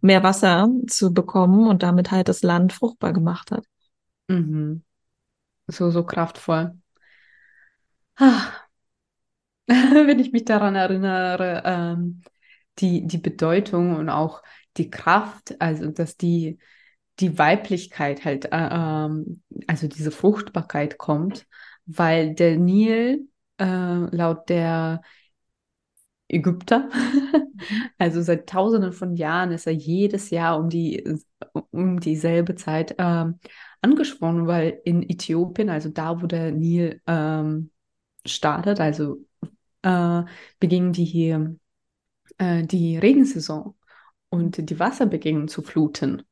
mehr 0.00 0.22
Wasser 0.22 0.68
zu 0.86 1.12
bekommen 1.12 1.66
und 1.66 1.82
damit 1.82 2.10
halt 2.10 2.28
das 2.28 2.42
Land 2.42 2.72
fruchtbar 2.72 3.12
gemacht 3.12 3.50
hat. 3.50 3.64
Mhm. 4.28 4.82
So, 5.66 5.90
so 5.90 6.04
kraftvoll. 6.04 6.74
Ah. 8.16 8.52
Wenn 9.66 10.18
ich 10.18 10.32
mich 10.32 10.44
daran 10.44 10.74
erinnere, 10.74 11.62
ähm, 11.64 12.22
die, 12.78 13.06
die 13.06 13.18
Bedeutung 13.18 13.96
und 13.96 14.08
auch 14.08 14.42
die 14.76 14.90
Kraft, 14.90 15.60
also 15.60 15.90
dass 15.90 16.16
die, 16.16 16.58
die 17.20 17.38
Weiblichkeit 17.38 18.24
halt, 18.24 18.46
äh, 18.46 18.68
ähm, 18.70 19.42
also 19.66 19.86
diese 19.86 20.10
Fruchtbarkeit 20.10 20.98
kommt, 20.98 21.46
weil 21.86 22.34
der 22.34 22.56
Nil 22.56 23.28
äh, 23.58 23.64
laut 23.64 24.48
der 24.48 25.02
Ägypter, 26.30 26.88
also 27.98 28.22
seit 28.22 28.48
Tausenden 28.48 28.92
von 28.92 29.16
Jahren 29.16 29.52
ist 29.52 29.66
er 29.66 29.72
jedes 29.72 30.30
Jahr 30.30 30.58
um 30.58 30.68
die 30.68 31.18
um 31.70 32.00
dieselbe 32.00 32.54
Zeit 32.54 32.94
ähm, 32.98 33.38
angesprochen, 33.82 34.46
weil 34.46 34.80
in 34.84 35.08
Äthiopien, 35.08 35.70
also 35.70 35.88
da, 35.88 36.20
wo 36.22 36.26
der 36.26 36.52
Nil 36.52 37.00
ähm, 37.06 37.70
startet, 38.24 38.80
also 38.80 39.18
äh, 39.82 40.22
beginnen 40.58 40.92
die 40.92 41.04
hier 41.04 41.56
äh, 42.38 42.64
die 42.64 42.98
Regensaison 42.98 43.74
und 44.30 44.70
die 44.70 44.78
Wasser 44.78 45.06
beginnen 45.06 45.48
zu 45.48 45.62
fluten. 45.62 46.22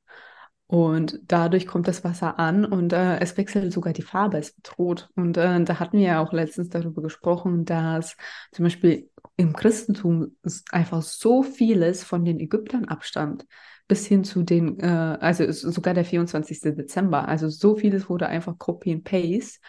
Und 0.67 1.21
dadurch 1.27 1.67
kommt 1.67 1.89
das 1.89 2.05
Wasser 2.05 2.39
an 2.39 2.67
und 2.67 2.93
äh, 2.93 3.19
es 3.21 3.39
wechselt 3.39 3.73
sogar 3.73 3.95
die 3.95 4.03
Farbe, 4.03 4.37
es 4.37 4.55
wird 4.55 4.79
rot. 4.79 5.09
Und 5.17 5.39
äh, 5.39 5.65
da 5.65 5.81
hatten 5.81 5.99
wir 5.99 6.07
ja 6.07 6.21
auch 6.21 6.33
letztens 6.35 6.69
darüber 6.69 7.01
gesprochen, 7.01 7.65
dass 7.65 8.17
zum 8.53 8.65
Beispiel 8.65 9.11
im 9.39 9.53
Christentum 9.53 10.37
einfach 10.73 11.01
so 11.01 11.45
vieles 11.45 12.03
von 12.03 12.25
den 12.25 12.41
Ägyptern 12.41 12.87
abstammt, 12.87 13.47
bis 13.87 14.05
hin 14.05 14.25
zu 14.25 14.43
den, 14.43 14.81
äh, 14.81 15.17
also 15.21 15.51
sogar 15.53 15.95
der 15.95 16.05
24. 16.05 16.75
Dezember. 16.75 17.29
Also 17.29 17.49
so 17.49 17.77
vieles 17.77 18.09
wurde 18.11 18.27
einfach 18.27 18.59
Copy 18.59 18.93
and 18.93 19.05
Paste. 19.05 19.61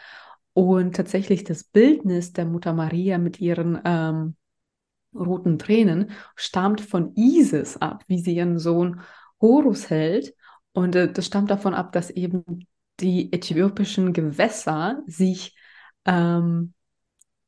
Und 0.54 0.96
tatsächlich 0.96 1.44
das 1.44 1.64
Bildnis 1.64 2.34
der 2.34 2.46
Mutter 2.46 2.74
Maria 2.74 3.20
mit 3.20 3.40
ihren 3.40 3.80
ähm, 3.86 4.36
roten 5.14 5.60
Tränen 5.60 6.12
stammt 6.36 6.82
von 6.82 7.16
Isis 7.16 7.78
ab, 7.78 8.04
wie 8.08 8.20
sie 8.20 8.36
ihren 8.36 8.58
Sohn 8.58 9.02
Horus 9.40 9.92
hält. 9.92 10.34
Und 10.74 10.96
äh, 10.96 11.12
das 11.12 11.28
stammt 11.28 11.52
davon 11.52 11.76
ab, 11.76 11.92
dass 11.92 12.10
eben 12.10 12.66
die 13.00 13.32
äthiopischen 13.32 14.14
Gewässer 14.14 15.04
sich, 15.06 15.56
ähm, 16.06 16.74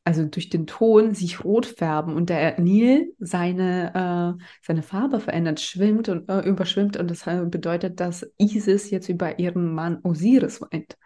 also 0.03 0.25
durch 0.25 0.49
den 0.49 0.65
Ton, 0.67 1.13
sich 1.13 1.43
rot 1.43 1.65
färben 1.65 2.15
und 2.15 2.29
der 2.29 2.59
Nil 2.59 3.13
seine, 3.19 4.37
äh, 4.39 4.43
seine 4.65 4.83
Farbe 4.83 5.19
verändert, 5.19 5.59
schwimmt 5.59 6.09
und 6.09 6.27
äh, 6.29 6.41
überschwimmt. 6.41 6.97
Und 6.97 7.11
das 7.11 7.27
äh, 7.27 7.45
bedeutet, 7.45 7.99
dass 7.99 8.25
Isis 8.37 8.89
jetzt 8.89 9.09
über 9.09 9.37
ihren 9.39 9.73
Mann 9.73 9.99
Osiris 10.03 10.61
weint. 10.61 10.97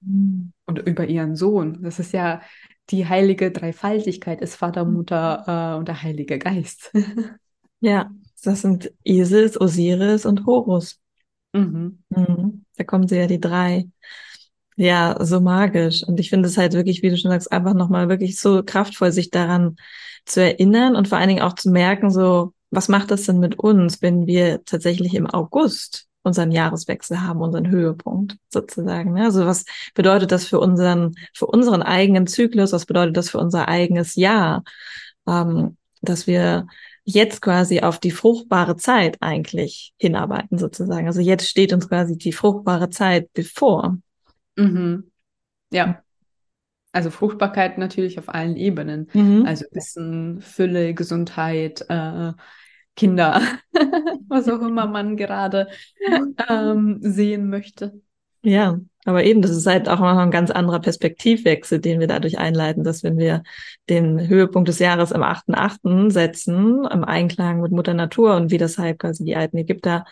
Mhm. 0.00 0.52
Und 0.66 0.78
über 0.80 1.06
ihren 1.06 1.36
Sohn. 1.36 1.82
Das 1.82 1.98
ist 1.98 2.12
ja 2.12 2.42
die 2.90 3.06
heilige 3.06 3.52
Dreifaltigkeit, 3.52 4.40
ist 4.40 4.56
Vater, 4.56 4.84
Mutter 4.84 5.74
äh, 5.74 5.78
und 5.78 5.86
der 5.86 6.02
Heilige 6.02 6.38
Geist. 6.38 6.92
ja, 7.80 8.10
das 8.42 8.62
sind 8.62 8.92
Isis, 9.04 9.60
Osiris 9.60 10.26
und 10.26 10.44
Horus. 10.46 11.00
Mhm. 11.52 12.02
Mhm. 12.08 12.64
Da 12.76 12.84
kommen 12.84 13.06
sie 13.06 13.16
ja 13.16 13.26
die 13.26 13.40
drei. 13.40 13.88
Ja, 14.76 15.16
so 15.20 15.40
magisch. 15.40 16.02
Und 16.02 16.18
ich 16.18 16.30
finde 16.30 16.48
es 16.48 16.56
halt 16.56 16.72
wirklich, 16.72 17.02
wie 17.02 17.10
du 17.10 17.16
schon 17.16 17.30
sagst, 17.30 17.52
einfach 17.52 17.74
nochmal 17.74 18.08
wirklich 18.08 18.40
so 18.40 18.62
kraftvoll, 18.62 19.12
sich 19.12 19.30
daran 19.30 19.76
zu 20.24 20.42
erinnern 20.42 20.96
und 20.96 21.08
vor 21.08 21.18
allen 21.18 21.28
Dingen 21.28 21.42
auch 21.42 21.54
zu 21.54 21.70
merken, 21.70 22.10
so, 22.10 22.54
was 22.70 22.88
macht 22.88 23.10
das 23.10 23.24
denn 23.24 23.38
mit 23.38 23.58
uns, 23.58 24.00
wenn 24.02 24.26
wir 24.26 24.64
tatsächlich 24.64 25.14
im 25.14 25.26
August 25.28 26.06
unseren 26.22 26.52
Jahreswechsel 26.52 27.20
haben, 27.20 27.40
unseren 27.40 27.68
Höhepunkt 27.68 28.36
sozusagen. 28.48 29.12
Ne? 29.12 29.24
Also 29.24 29.44
was 29.44 29.64
bedeutet 29.94 30.32
das 30.32 30.46
für 30.46 30.60
unseren, 30.60 31.14
für 31.34 31.46
unseren 31.46 31.82
eigenen 31.82 32.26
Zyklus? 32.26 32.72
Was 32.72 32.86
bedeutet 32.86 33.16
das 33.16 33.30
für 33.30 33.38
unser 33.38 33.68
eigenes 33.68 34.14
Jahr? 34.14 34.62
Ähm, 35.26 35.76
dass 36.00 36.26
wir 36.26 36.66
jetzt 37.04 37.42
quasi 37.42 37.80
auf 37.80 37.98
die 37.98 38.10
fruchtbare 38.10 38.76
Zeit 38.76 39.16
eigentlich 39.20 39.92
hinarbeiten 39.98 40.58
sozusagen. 40.58 41.06
Also 41.06 41.20
jetzt 41.20 41.48
steht 41.48 41.72
uns 41.72 41.88
quasi 41.88 42.16
die 42.16 42.32
fruchtbare 42.32 42.90
Zeit 42.90 43.32
bevor. 43.32 43.98
Mhm. 44.56 45.10
Ja. 45.70 46.02
Also 46.92 47.10
Fruchtbarkeit 47.10 47.78
natürlich 47.78 48.18
auf 48.18 48.28
allen 48.28 48.56
Ebenen. 48.56 49.10
Mhm. 49.14 49.46
Also 49.46 49.64
Wissen, 49.72 50.40
Fülle, 50.42 50.94
Gesundheit, 50.94 51.84
äh, 51.88 52.32
Kinder, 52.96 53.40
was 54.28 54.48
auch 54.48 54.60
immer 54.60 54.86
man 54.86 55.16
gerade 55.16 55.68
ähm, 56.48 56.98
sehen 57.00 57.48
möchte. 57.48 58.00
Ja, 58.42 58.78
aber 59.04 59.24
eben, 59.24 59.42
das 59.42 59.50
ist 59.50 59.66
halt 59.66 59.88
auch 59.88 59.98
noch 59.98 60.18
ein 60.18 60.30
ganz 60.30 60.50
anderer 60.50 60.80
Perspektivwechsel, 60.80 61.80
den 61.80 61.98
wir 62.00 62.06
dadurch 62.06 62.38
einleiten, 62.38 62.84
dass 62.84 63.02
wenn 63.02 63.18
wir 63.18 63.42
den 63.88 64.28
Höhepunkt 64.28 64.68
des 64.68 64.78
Jahres 64.78 65.12
am 65.12 65.22
8.8. 65.22 66.10
setzen, 66.10 66.84
im 66.84 67.04
Einklang 67.04 67.60
mit 67.60 67.72
Mutter 67.72 67.94
Natur 67.94 68.36
und 68.36 68.50
wie 68.50 68.58
das 68.58 68.78
halt 68.78 69.00
quasi 69.00 69.24
die 69.24 69.36
alten 69.36 69.58
Ägypter 69.58 70.04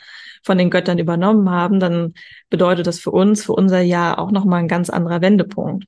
von 0.43 0.59
den 0.59 0.71
Göttern 0.71 0.99
übernommen 0.99 1.51
haben, 1.51 1.79
dann 1.79 2.15
bedeutet 2.49 2.87
das 2.87 2.99
für 2.99 3.13
uns, 3.13 3.45
für 3.45 3.53
unser 3.53 3.81
Jahr 3.81 4.19
auch 4.19 4.33
nochmal 4.33 4.61
ein 4.61 4.69
ganz 4.69 4.91
anderer 4.91 5.21
Wendepunkt 5.21 5.85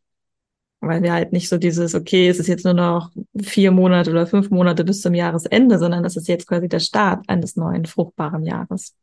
weil 0.83 1.03
wir 1.03 1.13
halt 1.13 1.33
nicht 1.33 1.49
so 1.49 1.59
dieses, 1.59 1.95
okay, 1.95 2.29
es 2.29 2.41
ist 2.41 2.49
jetzt 2.49 2.65
nur 2.65 2.75
noch 2.75 3.11
vier 3.41 3.71
Monate 3.71 4.11
oder 4.11 4.27
fünf 4.27 4.51
Monate 4.51 4.85
bis 4.85 5.01
zum 5.01 5.15
Jahresende, 5.15 5.79
sondern 5.79 6.03
das 6.03 6.17
ist 6.17 6.27
jetzt 6.27 6.47
quasi 6.49 6.69
der 6.69 6.81
Start 6.81 7.29
eines 7.29 7.55
neuen 7.57 7.87
fruchtbaren 7.87 8.43
Jahres. 8.45 8.95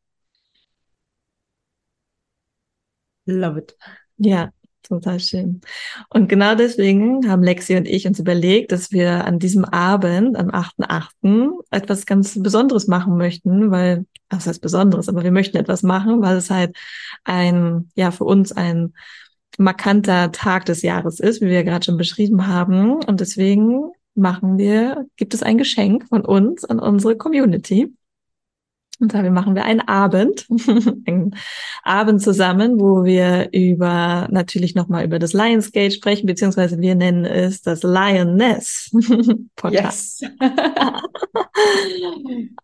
Love 3.29 3.59
it. 3.59 3.77
Ja, 4.17 4.51
total 4.83 5.19
schön. 5.19 5.61
Und 6.09 6.27
genau 6.27 6.55
deswegen 6.55 7.29
haben 7.29 7.43
Lexi 7.43 7.75
und 7.75 7.87
ich 7.87 8.07
uns 8.07 8.19
überlegt, 8.19 8.71
dass 8.71 8.91
wir 8.91 9.25
an 9.25 9.39
diesem 9.39 9.65
Abend, 9.65 10.35
am 10.37 10.49
8.8., 10.49 11.51
etwas 11.71 12.05
ganz 12.05 12.41
Besonderes 12.41 12.87
machen 12.87 13.17
möchten, 13.17 13.71
weil, 13.71 14.05
was 14.29 14.47
heißt 14.47 14.61
Besonderes, 14.61 15.07
aber 15.09 15.23
wir 15.23 15.31
möchten 15.31 15.57
etwas 15.57 15.83
machen, 15.83 16.21
weil 16.21 16.37
es 16.37 16.49
halt 16.49 16.75
ein, 17.23 17.91
ja, 17.95 18.11
für 18.11 18.25
uns 18.25 18.51
ein 18.51 18.93
markanter 19.57 20.31
Tag 20.31 20.65
des 20.65 20.81
Jahres 20.81 21.19
ist, 21.19 21.41
wie 21.41 21.47
wir 21.47 21.63
gerade 21.63 21.85
schon 21.85 21.97
beschrieben 21.97 22.47
haben. 22.47 23.03
Und 23.03 23.19
deswegen 23.19 23.91
machen 24.15 24.57
wir, 24.57 25.05
gibt 25.17 25.33
es 25.33 25.43
ein 25.43 25.57
Geschenk 25.57 26.07
von 26.07 26.25
uns 26.25 26.65
an 26.65 26.79
unsere 26.79 27.17
Community. 27.17 27.93
Und 28.99 29.13
da 29.13 29.21
machen 29.29 29.55
wir 29.55 29.63
einen 29.63 29.79
Abend, 29.81 30.45
einen 31.05 31.33
Abend 31.83 32.21
zusammen, 32.21 32.79
wo 32.79 33.05
wir 33.05 33.49
über 33.53 34.27
natürlich 34.29 34.75
nochmal 34.75 35.05
über 35.05 35.19
das 35.19 35.31
Lionsgate 35.31 35.91
sprechen, 35.91 36.27
beziehungsweise 36.27 36.79
wir 36.79 36.95
nennen 36.95 37.23
es 37.23 37.61
das 37.61 37.83
Lioness 37.83 38.91
Podcast. 39.55 40.25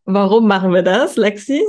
Warum 0.06 0.48
machen 0.48 0.74
wir 0.74 0.84
das, 0.84 1.16
Lexi? 1.16 1.62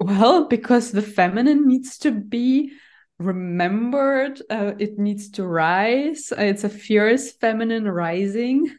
well, 0.00 0.46
because 0.48 0.90
the 0.90 1.02
feminine 1.02 1.66
needs 1.66 1.98
to 1.98 2.10
be 2.10 2.72
remembered. 3.18 4.42
Uh, 4.50 4.72
it 4.78 4.98
needs 4.98 5.30
to 5.30 5.46
rise. 5.46 6.32
It's 6.36 6.64
a 6.64 6.68
fierce 6.68 7.30
feminine 7.32 7.88
rising. 7.88 8.70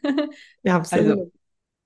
ja, 0.62 0.76
absolut. 0.76 1.18
Also, 1.18 1.32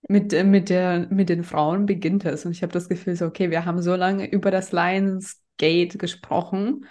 mit, 0.08 0.32
mit, 0.44 0.68
der, 0.68 1.06
mit 1.10 1.28
den 1.28 1.44
Frauen 1.44 1.86
beginnt 1.86 2.24
es. 2.24 2.44
Und 2.44 2.52
ich 2.52 2.62
habe 2.62 2.72
das 2.72 2.88
Gefühl, 2.88 3.16
so, 3.16 3.26
okay, 3.26 3.50
wir 3.50 3.64
haben 3.64 3.82
so 3.82 3.94
lange 3.94 4.30
über 4.30 4.50
das 4.50 4.72
Lionsgate 4.72 5.98
gesprochen 5.98 6.86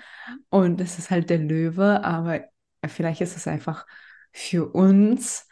und 0.50 0.80
es 0.82 1.00
ist 1.00 1.10
halt 1.10 1.30
der 1.30 1.40
Löwe, 1.40 2.04
aber 2.04 2.42
vielleicht 2.88 3.22
ist 3.22 3.36
es 3.36 3.48
einfach 3.48 3.86
für 4.32 4.74
uns 4.74 5.48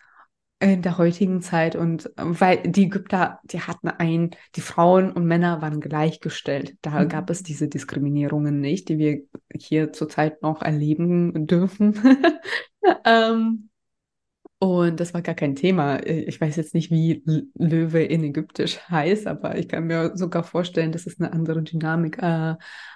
in 0.60 0.82
der 0.82 0.98
heutigen 0.98 1.42
Zeit 1.42 1.76
und 1.76 2.10
weil 2.16 2.64
die 2.64 2.86
Ägypter, 2.86 3.40
die 3.44 3.62
hatten 3.62 3.90
ein, 3.90 4.32
die 4.56 4.62
Frauen 4.62 5.12
und 5.12 5.26
Männer 5.26 5.62
waren 5.62 5.82
gleichgestellt. 5.82 6.76
Da 6.82 7.04
mhm. 7.04 7.10
gab 7.10 7.30
es 7.30 7.44
diese 7.44 7.68
Diskriminierungen 7.68 8.60
nicht, 8.60 8.90
die 8.90 8.98
wir 8.98 9.22
hier 9.56 9.94
zurzeit 9.94 10.42
noch 10.42 10.64
erleben 10.64 11.46
dürfen. 11.46 11.94
ähm, 13.06 13.70
und 14.60 15.00
das 15.00 15.14
war 15.14 15.22
gar 15.22 15.36
kein 15.36 15.56
Thema. 15.56 16.04
Ich 16.06 16.42
weiß 16.42 16.56
jetzt 16.56 16.74
nicht, 16.74 16.90
wie 16.90 17.24
Löwe 17.56 18.04
in 18.04 18.24
Ägyptisch 18.24 18.80
heißt, 18.90 19.28
aber 19.28 19.58
ich 19.58 19.68
kann 19.68 19.86
mir 19.86 20.18
sogar 20.18 20.44
vorstellen, 20.44 20.92
dass 20.92 21.06
es 21.06 21.20
eine 21.20 21.32
andere 21.32 21.62
Dynamik 21.62 22.18
äh, 22.18 22.56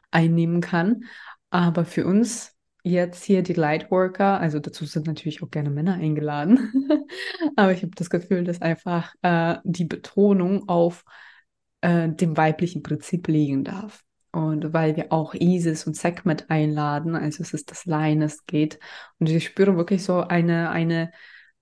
einnehmen 0.10 0.62
kann. 0.62 1.04
Aber 1.52 1.86
für 1.86 2.08
uns 2.08 2.56
jetzt 2.84 3.24
hier 3.24 3.44
die 3.44 3.54
Lightworker, 3.54 4.40
also 4.40 4.60
dazu 4.60 4.86
sind 4.86 5.06
natürlich 5.06 5.44
auch 5.44 5.52
gerne 5.52 5.70
Männer 5.70 5.94
eingeladen, 5.96 6.72
aber 7.56 7.74
ich 7.74 7.84
habe 7.84 7.92
das 7.96 8.10
Gefühl, 8.10 8.44
dass 8.44 8.62
einfach 8.62 9.14
äh, 9.22 9.58
die 9.64 9.86
Betonung 9.86 10.68
auf 10.68 11.04
äh, 11.82 12.10
dem 12.10 12.38
weiblichen 12.38 12.82
Prinzip 12.82 13.28
liegen 13.28 13.64
darf. 13.64 14.04
Und 14.32 14.74
weil 14.74 14.96
wir 14.96 15.12
auch 15.12 15.34
Isis 15.36 15.86
und 15.86 15.96
Sekhmet 15.96 16.50
einladen, 16.50 17.16
also 17.16 17.44
es 17.44 17.54
ist 17.54 17.70
das 17.70 17.86
Lioness 17.86 18.46
geht. 18.46 18.80
Und 19.20 19.30
ich 19.30 19.46
spüre 19.46 19.76
wirklich 19.76 20.04
so 20.04 20.22
eine, 20.22 20.70
eine 20.70 21.12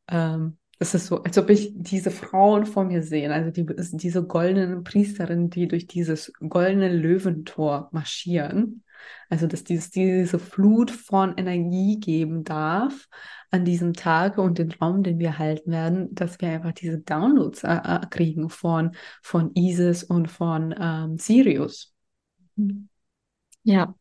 ähm, 0.09 0.57
das 0.79 0.95
ist 0.95 1.07
so, 1.07 1.21
als 1.23 1.37
ob 1.37 1.49
ich 1.49 1.73
diese 1.75 2.09
Frauen 2.09 2.65
vor 2.65 2.85
mir 2.85 3.03
sehe, 3.03 3.31
also 3.33 3.51
die, 3.51 3.65
diese 3.97 4.23
goldenen 4.25 4.85
Priesterinnen, 4.85 5.49
die 5.49 5.67
durch 5.67 5.87
dieses 5.87 6.31
goldene 6.39 6.87
Löwentor 6.93 7.89
marschieren. 7.91 8.83
Also, 9.29 9.45
dass 9.47 9.63
dieses, 9.63 9.91
diese 9.91 10.39
Flut 10.39 10.91
von 10.91 11.37
Energie 11.37 11.99
geben 11.99 12.43
darf 12.43 13.07
an 13.51 13.65
diesem 13.65 13.93
Tag 13.93 14.37
und 14.37 14.57
den 14.57 14.71
Raum, 14.71 15.03
den 15.03 15.19
wir 15.19 15.37
halten 15.37 15.71
werden, 15.71 16.13
dass 16.15 16.39
wir 16.39 16.49
einfach 16.49 16.73
diese 16.73 16.99
Downloads 16.99 17.63
äh, 17.63 17.79
äh 17.83 18.05
kriegen 18.09 18.49
von, 18.49 18.95
von 19.21 19.51
Isis 19.55 20.03
und 20.03 20.29
von 20.29 20.73
ähm, 20.79 21.17
Sirius. 21.17 21.93
Ja. 23.63 23.95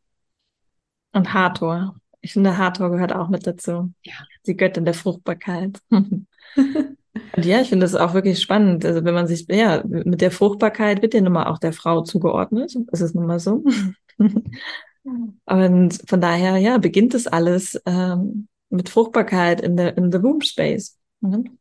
Und 1.13 1.33
Hathor. 1.33 2.01
Ich 2.21 2.33
finde, 2.33 2.59
Hathor 2.59 2.91
gehört 2.91 3.15
auch 3.15 3.29
mit 3.29 3.47
dazu. 3.47 3.93
Ja. 4.03 4.15
Die 4.47 4.57
Göttin 4.57 4.85
der 4.85 4.95
Fruchtbarkeit. 4.95 5.81
Und 5.91 7.45
ja, 7.45 7.61
ich 7.61 7.69
finde 7.69 7.85
das 7.85 7.95
auch 7.95 8.15
wirklich 8.15 8.41
spannend. 8.41 8.85
Also 8.85 9.05
wenn 9.05 9.15
man 9.15 9.27
sich, 9.27 9.47
ja, 9.49 9.83
mit 9.87 10.21
der 10.21 10.31
Fruchtbarkeit 10.31 11.03
wird 11.03 11.15
ja 11.15 11.21
nun 11.21 11.33
mal 11.33 11.47
auch 11.47 11.59
der 11.59 11.73
Frau 11.73 12.03
zugeordnet. 12.03 12.77
Das 12.89 13.01
ist 13.01 13.15
nun 13.15 13.27
mal 13.27 13.41
so. 13.41 13.65
Und 15.47 16.03
von 16.07 16.21
daher, 16.21 16.57
ja, 16.59 16.79
beginnt 16.79 17.15
es 17.15 17.27
alles 17.27 17.81
ähm, 17.87 18.49
mit 18.71 18.89
Fruchtbarkeit 18.89 19.61
in 19.61 19.77
der 19.77 19.97
in 19.97 20.13
the 20.13 20.23
womb 20.23 20.45
space. 20.45 20.99
Mhm. 21.21 21.58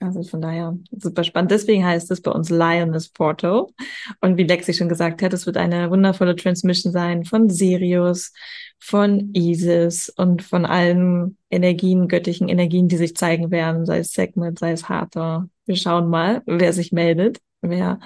Also 0.00 0.22
von 0.22 0.40
daher 0.40 0.78
super 0.92 1.24
spannend. 1.24 1.50
Deswegen 1.50 1.84
heißt 1.84 2.10
es 2.10 2.20
bei 2.20 2.30
uns 2.30 2.50
Lioness 2.50 3.08
Portal. 3.08 3.66
Und 4.20 4.36
wie 4.36 4.44
Lexi 4.44 4.72
schon 4.72 4.88
gesagt 4.88 5.22
hat, 5.22 5.32
es 5.32 5.44
wird 5.44 5.56
eine 5.56 5.90
wundervolle 5.90 6.36
Transmission 6.36 6.92
sein 6.92 7.24
von 7.24 7.50
Sirius, 7.50 8.32
von 8.78 9.34
Isis 9.34 10.08
und 10.08 10.42
von 10.42 10.64
allen 10.64 11.36
Energien, 11.50 12.06
göttlichen 12.06 12.48
Energien, 12.48 12.86
die 12.86 12.96
sich 12.96 13.16
zeigen 13.16 13.50
werden, 13.50 13.86
sei 13.86 13.98
es 13.98 14.12
Segment, 14.12 14.58
sei 14.60 14.70
es 14.70 14.88
Hathor. 14.88 15.48
Wir 15.66 15.76
schauen 15.76 16.08
mal, 16.08 16.42
wer 16.46 16.72
sich 16.72 16.92
meldet, 16.92 17.38
wer 17.60 17.98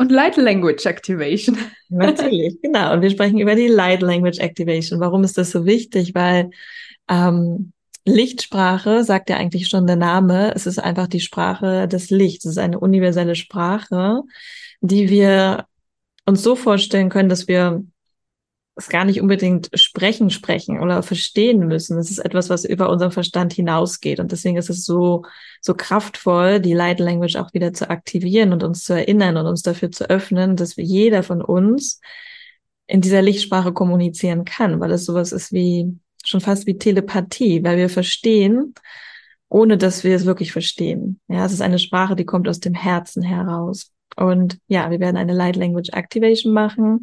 und 0.00 0.12
Light 0.12 0.36
Language 0.36 0.86
Activation. 0.86 1.58
Natürlich, 1.88 2.60
genau. 2.62 2.92
Und 2.92 3.02
wir 3.02 3.10
sprechen 3.10 3.38
über 3.38 3.56
die 3.56 3.66
Light 3.66 4.00
Language 4.00 4.38
Activation. 4.38 5.00
Warum 5.00 5.24
ist 5.24 5.36
das 5.36 5.50
so 5.50 5.66
wichtig? 5.66 6.14
Weil 6.14 6.50
ähm, 7.08 7.72
Lichtsprache 8.08 9.04
sagt 9.04 9.30
ja 9.30 9.36
eigentlich 9.36 9.68
schon 9.68 9.86
der 9.86 9.96
Name. 9.96 10.54
Es 10.54 10.66
ist 10.66 10.78
einfach 10.78 11.06
die 11.08 11.20
Sprache 11.20 11.88
des 11.88 12.10
Lichts. 12.10 12.44
Es 12.44 12.52
ist 12.52 12.58
eine 12.58 12.80
universelle 12.80 13.34
Sprache, 13.34 14.22
die 14.80 15.08
wir 15.10 15.66
uns 16.26 16.42
so 16.42 16.56
vorstellen 16.56 17.08
können, 17.08 17.28
dass 17.28 17.48
wir 17.48 17.84
es 18.76 18.88
gar 18.88 19.04
nicht 19.04 19.20
unbedingt 19.20 19.70
sprechen, 19.74 20.30
sprechen 20.30 20.80
oder 20.80 21.02
verstehen 21.02 21.66
müssen. 21.66 21.98
Es 21.98 22.10
ist 22.10 22.18
etwas, 22.18 22.48
was 22.48 22.64
über 22.64 22.90
unseren 22.90 23.10
Verstand 23.10 23.52
hinausgeht. 23.52 24.20
Und 24.20 24.30
deswegen 24.30 24.56
ist 24.56 24.70
es 24.70 24.84
so, 24.84 25.24
so 25.60 25.74
kraftvoll, 25.74 26.60
die 26.60 26.74
Light 26.74 27.00
Language 27.00 27.36
auch 27.36 27.52
wieder 27.54 27.72
zu 27.72 27.90
aktivieren 27.90 28.52
und 28.52 28.62
uns 28.62 28.84
zu 28.84 28.94
erinnern 28.94 29.36
und 29.36 29.46
uns 29.46 29.62
dafür 29.62 29.90
zu 29.90 30.08
öffnen, 30.08 30.54
dass 30.54 30.76
wir 30.76 30.84
jeder 30.84 31.24
von 31.24 31.42
uns 31.42 32.00
in 32.86 33.00
dieser 33.00 33.20
Lichtsprache 33.20 33.72
kommunizieren 33.72 34.44
kann, 34.44 34.80
weil 34.80 34.92
es 34.92 35.04
sowas 35.04 35.32
ist 35.32 35.52
wie, 35.52 35.98
schon 36.28 36.40
fast 36.40 36.66
wie 36.66 36.78
Telepathie, 36.78 37.62
weil 37.64 37.76
wir 37.76 37.88
verstehen, 37.88 38.74
ohne 39.48 39.78
dass 39.78 40.04
wir 40.04 40.14
es 40.14 40.26
wirklich 40.26 40.52
verstehen. 40.52 41.20
Ja, 41.28 41.44
es 41.44 41.52
ist 41.52 41.62
eine 41.62 41.78
Sprache, 41.78 42.16
die 42.16 42.26
kommt 42.26 42.48
aus 42.48 42.60
dem 42.60 42.74
Herzen 42.74 43.22
heraus. 43.22 43.92
Und 44.16 44.58
ja, 44.68 44.90
wir 44.90 45.00
werden 45.00 45.16
eine 45.16 45.32
Light 45.32 45.56
Language 45.56 45.90
Activation 45.92 46.52
machen 46.52 47.00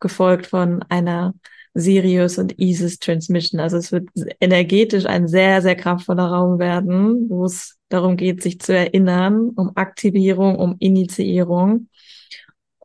gefolgt 0.00 0.46
von 0.46 0.82
einer 0.88 1.34
Sirius 1.74 2.38
und 2.38 2.58
Isis 2.58 2.98
Transmission. 2.98 3.60
Also 3.60 3.76
es 3.76 3.92
wird 3.92 4.08
energetisch 4.40 5.06
ein 5.06 5.28
sehr, 5.28 5.62
sehr 5.62 5.76
kraftvoller 5.76 6.26
Raum 6.26 6.58
werden, 6.58 7.28
wo 7.28 7.44
es 7.44 7.78
darum 7.90 8.16
geht, 8.16 8.42
sich 8.42 8.60
zu 8.60 8.74
erinnern, 8.74 9.50
um 9.54 9.76
Aktivierung, 9.76 10.56
um 10.56 10.76
Initiierung, 10.80 11.88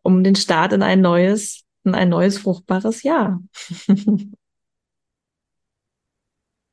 um 0.03 0.23
den 0.23 0.35
Start 0.35 0.73
in 0.73 0.83
ein 0.83 1.01
neues, 1.01 1.63
in 1.83 1.95
ein 1.95 2.09
neues 2.09 2.37
fruchtbares 2.37 3.01
Jahr. 3.01 3.41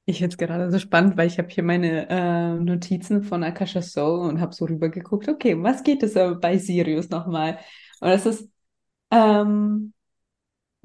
Ich 0.05 0.19
finde 0.19 0.31
es 0.31 0.38
gerade 0.38 0.71
so 0.71 0.79
spannend, 0.79 1.17
weil 1.17 1.29
ich 1.29 1.38
habe 1.38 1.49
hier 1.49 1.62
meine 1.62 2.09
äh, 2.09 2.55
Notizen 2.55 3.23
von 3.23 3.45
Akasha 3.45 3.83
Soul 3.83 4.29
und 4.29 4.41
habe 4.41 4.53
so 4.53 4.65
rübergeguckt, 4.65 5.29
okay, 5.29 5.62
was 5.62 5.85
geht 5.85 6.03
es 6.03 6.15
bei 6.41 6.59
Sirius 6.59 7.09
nochmal? 7.09 7.59
Und 8.01 8.09
das 8.09 8.27
ist 8.27 8.51
ähm, 9.12 9.93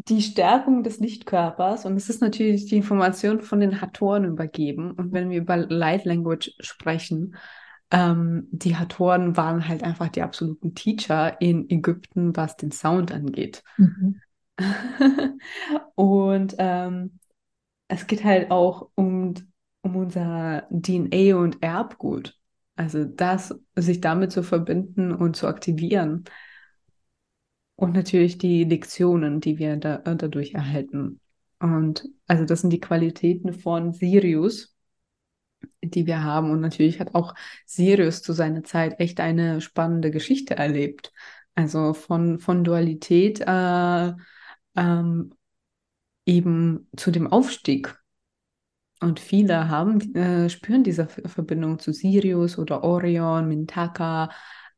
die 0.08 0.22
Stärkung 0.22 0.84
des 0.84 1.00
Lichtkörpers 1.00 1.86
und 1.86 1.98
es 1.98 2.10
ist 2.10 2.22
natürlich 2.22 2.66
die 2.66 2.78
Information 2.78 3.42
von 3.42 3.60
den 3.60 3.82
Hatoren 3.82 4.26
übergeben. 4.26 4.92
Und 4.92 5.14
wenn 5.14 5.30
wir 5.30 5.40
über 5.40 5.58
Light 5.58 6.06
Language 6.06 6.54
sprechen, 6.60 7.36
ähm, 7.90 8.48
die 8.52 8.76
Hatoren 8.76 9.36
waren 9.36 9.68
halt 9.68 9.84
einfach 9.84 10.10
die 10.10 10.22
absoluten 10.22 10.76
Teacher 10.76 11.42
in 11.42 11.70
Ägypten, 11.70 12.36
was 12.36 12.56
den 12.56 12.72
Sound 12.72 13.12
angeht. 13.12 13.64
Mhm. 13.78 14.22
und 15.96 16.56
ähm, 16.58 17.20
es 17.88 18.08
geht 18.08 18.24
halt 18.24 18.52
auch 18.52 18.90
um, 18.96 19.34
um 19.82 19.96
unser 19.96 20.68
DNA 20.72 21.36
und 21.38 21.62
Erbgut. 21.64 22.38
Also 22.76 23.06
das, 23.06 23.56
sich 23.76 24.02
damit 24.02 24.32
zu 24.32 24.44
verbinden 24.44 25.12
und 25.12 25.36
zu 25.36 25.48
aktivieren. 25.48 26.26
Und 27.76 27.94
natürlich 27.94 28.38
die 28.38 28.64
Lektionen, 28.64 29.40
die 29.40 29.58
wir 29.58 29.78
da, 29.78 29.98
dadurch 29.98 30.54
erhalten. 30.54 31.20
Und 31.60 32.08
also 32.28 32.46
das 32.46 32.62
sind 32.62 32.72
die 32.72 32.80
Qualitäten 32.80 33.54
von 33.54 33.94
Sirius, 33.94 34.76
die 35.84 36.06
wir 36.06 36.24
haben. 36.24 36.52
Und 36.52 36.62
natürlich 36.62 37.00
hat 37.00 37.16
auch 37.16 37.34
Sirius 37.66 38.22
zu 38.22 38.34
seiner 38.34 38.64
Zeit 38.64 39.00
echt 39.00 39.20
eine 39.20 39.62
spannende 39.62 40.12
Geschichte 40.12 40.56
erlebt. 40.56 41.12
Also 41.56 41.94
von, 41.94 42.40
von 42.40 42.64
Dualität 42.64 43.42
äh, 43.42 44.14
ähm, 44.76 45.34
eben 46.28 46.90
zu 46.96 47.12
dem 47.12 47.28
Aufstieg. 47.32 47.98
Und 49.00 49.20
viele 49.20 49.70
haben, 49.70 50.16
äh, 50.16 50.50
spüren 50.50 50.84
diese 50.84 51.08
Verbindung 51.08 51.80
zu 51.80 51.94
Sirius 51.94 52.58
oder 52.58 52.84
Orion, 52.84 53.48
Mintaka, 53.48 54.30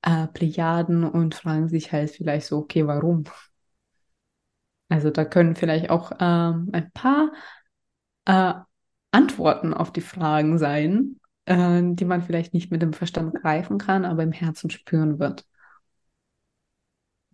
äh, 0.02 0.28
Plejaden 0.28 1.04
und 1.06 1.36
fragen 1.36 1.70
sich 1.70 1.92
halt 1.92 2.12
vielleicht 2.12 2.48
so, 2.48 2.58
okay, 2.60 2.86
warum? 2.86 3.24
Also 4.90 5.10
da 5.10 5.24
können 5.26 5.56
vielleicht 5.56 5.90
auch 5.90 6.12
ähm, 6.20 6.70
ein 6.74 6.92
paar 6.94 7.32
äh, 8.26 8.54
Antworten 9.12 9.74
auf 9.74 9.92
die 9.94 10.02
Fragen 10.02 10.58
sein, 10.58 11.20
äh, 11.46 11.82
die 11.84 12.06
man 12.06 12.22
vielleicht 12.24 12.54
nicht 12.54 12.72
mit 12.72 12.82
dem 12.82 12.94
Verstand 12.94 13.36
greifen 13.36 13.78
kann, 13.78 14.06
aber 14.06 14.24
im 14.24 14.32
Herzen 14.32 14.70
spüren 14.70 15.20
wird. 15.20 15.46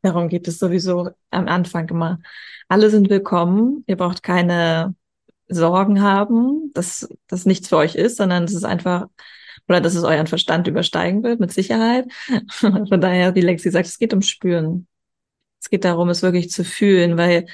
Darum 0.05 0.29
geht 0.29 0.47
es 0.47 0.59
sowieso 0.59 1.09
am 1.31 1.47
Anfang 1.47 1.89
immer. 1.89 2.19
Alle 2.67 2.91
sind 2.91 3.09
willkommen. 3.09 3.83
Ihr 3.87 3.95
braucht 3.97 4.21
keine 4.21 4.93
Sorgen 5.47 6.03
haben, 6.03 6.71
dass 6.75 7.09
das 7.27 7.47
nichts 7.47 7.69
für 7.69 7.77
euch 7.77 7.95
ist, 7.95 8.17
sondern 8.17 8.43
es 8.43 8.53
ist 8.53 8.65
einfach 8.65 9.07
oder 9.67 9.81
dass 9.81 9.95
es 9.95 10.03
euren 10.03 10.27
Verstand 10.27 10.67
übersteigen 10.67 11.23
wird, 11.23 11.39
mit 11.39 11.51
Sicherheit. 11.51 12.05
Von 12.51 13.01
daher, 13.01 13.33
wie 13.33 13.41
Lexi 13.41 13.71
sagt, 13.71 13.87
es 13.87 13.97
geht 13.97 14.13
um 14.13 14.21
Spüren. 14.21 14.85
Es 15.59 15.71
geht 15.71 15.85
darum, 15.85 16.09
es 16.09 16.21
wirklich 16.21 16.51
zu 16.51 16.63
fühlen, 16.63 17.17
weil 17.17 17.47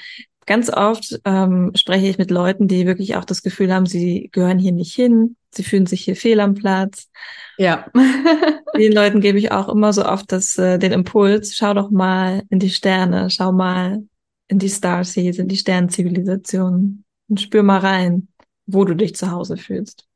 ganz 0.46 0.70
oft 0.70 1.22
ähm, 1.24 1.72
spreche 1.76 2.08
ich 2.08 2.18
mit 2.18 2.32
Leuten, 2.32 2.68
die 2.68 2.86
wirklich 2.86 3.16
auch 3.16 3.24
das 3.24 3.44
Gefühl 3.44 3.74
haben, 3.74 3.86
sie 3.86 4.28
gehören 4.34 4.60
hier 4.60 4.74
nicht 4.74 4.94
hin, 4.94 5.38
sie 5.54 5.64
fühlen 5.64 5.86
sich 5.86 6.04
hier 6.04 6.16
fehl 6.16 6.40
am 6.40 6.54
Platz. 6.56 7.10
Ja. 7.58 7.90
Den 8.76 8.94
Leuten 8.94 9.22
gebe 9.22 9.38
ich 9.38 9.52
auch 9.52 9.70
immer 9.70 9.94
so 9.94 10.06
oft 10.06 10.32
das, 10.32 10.58
äh, 10.58 10.80
den 10.80 10.92
Impuls, 10.92 11.56
schau 11.56 11.74
doch 11.74 11.92
mal 11.92 12.44
in 12.50 12.60
die 12.60 12.70
Sterne, 12.70 13.30
schau 13.30 13.52
mal 13.52 14.04
in 14.48 14.60
die 14.60 14.70
Starseeds, 14.70 15.38
in 15.38 15.48
die 15.48 15.58
Sternzivilisationen 15.58 17.04
und 17.30 17.42
spür 17.42 17.64
mal 17.64 17.80
rein, 17.80 18.30
wo 18.66 18.86
du 18.86 18.96
dich 18.96 19.16
zu 19.16 19.32
Hause 19.32 19.58
fühlst. 19.58 20.08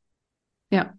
Ja. 0.72 0.94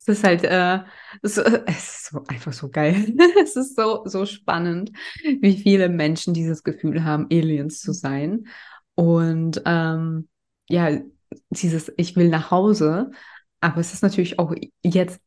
Es 0.00 0.08
ist 0.08 0.24
halt, 0.24 0.44
äh, 0.44 0.80
es, 1.22 1.36
es 1.36 1.66
ist 1.76 2.06
so, 2.06 2.24
einfach 2.28 2.52
so 2.52 2.68
geil. 2.70 3.14
es 3.42 3.56
ist 3.56 3.76
so, 3.76 4.02
so 4.04 4.26
spannend, 4.26 4.92
wie 5.40 5.56
viele 5.56 5.88
Menschen 5.88 6.34
dieses 6.34 6.62
Gefühl 6.62 7.04
haben, 7.04 7.26
Aliens 7.30 7.80
zu 7.80 7.92
sein. 7.92 8.46
Und 8.94 9.62
ähm, 9.64 10.28
ja, 10.68 11.00
dieses 11.50 11.92
Ich 11.96 12.16
will 12.16 12.28
nach 12.28 12.50
Hause. 12.50 13.10
Aber 13.60 13.78
es 13.78 13.92
ist 13.92 14.02
natürlich 14.02 14.38
auch 14.38 14.54
jetzt 14.82 15.20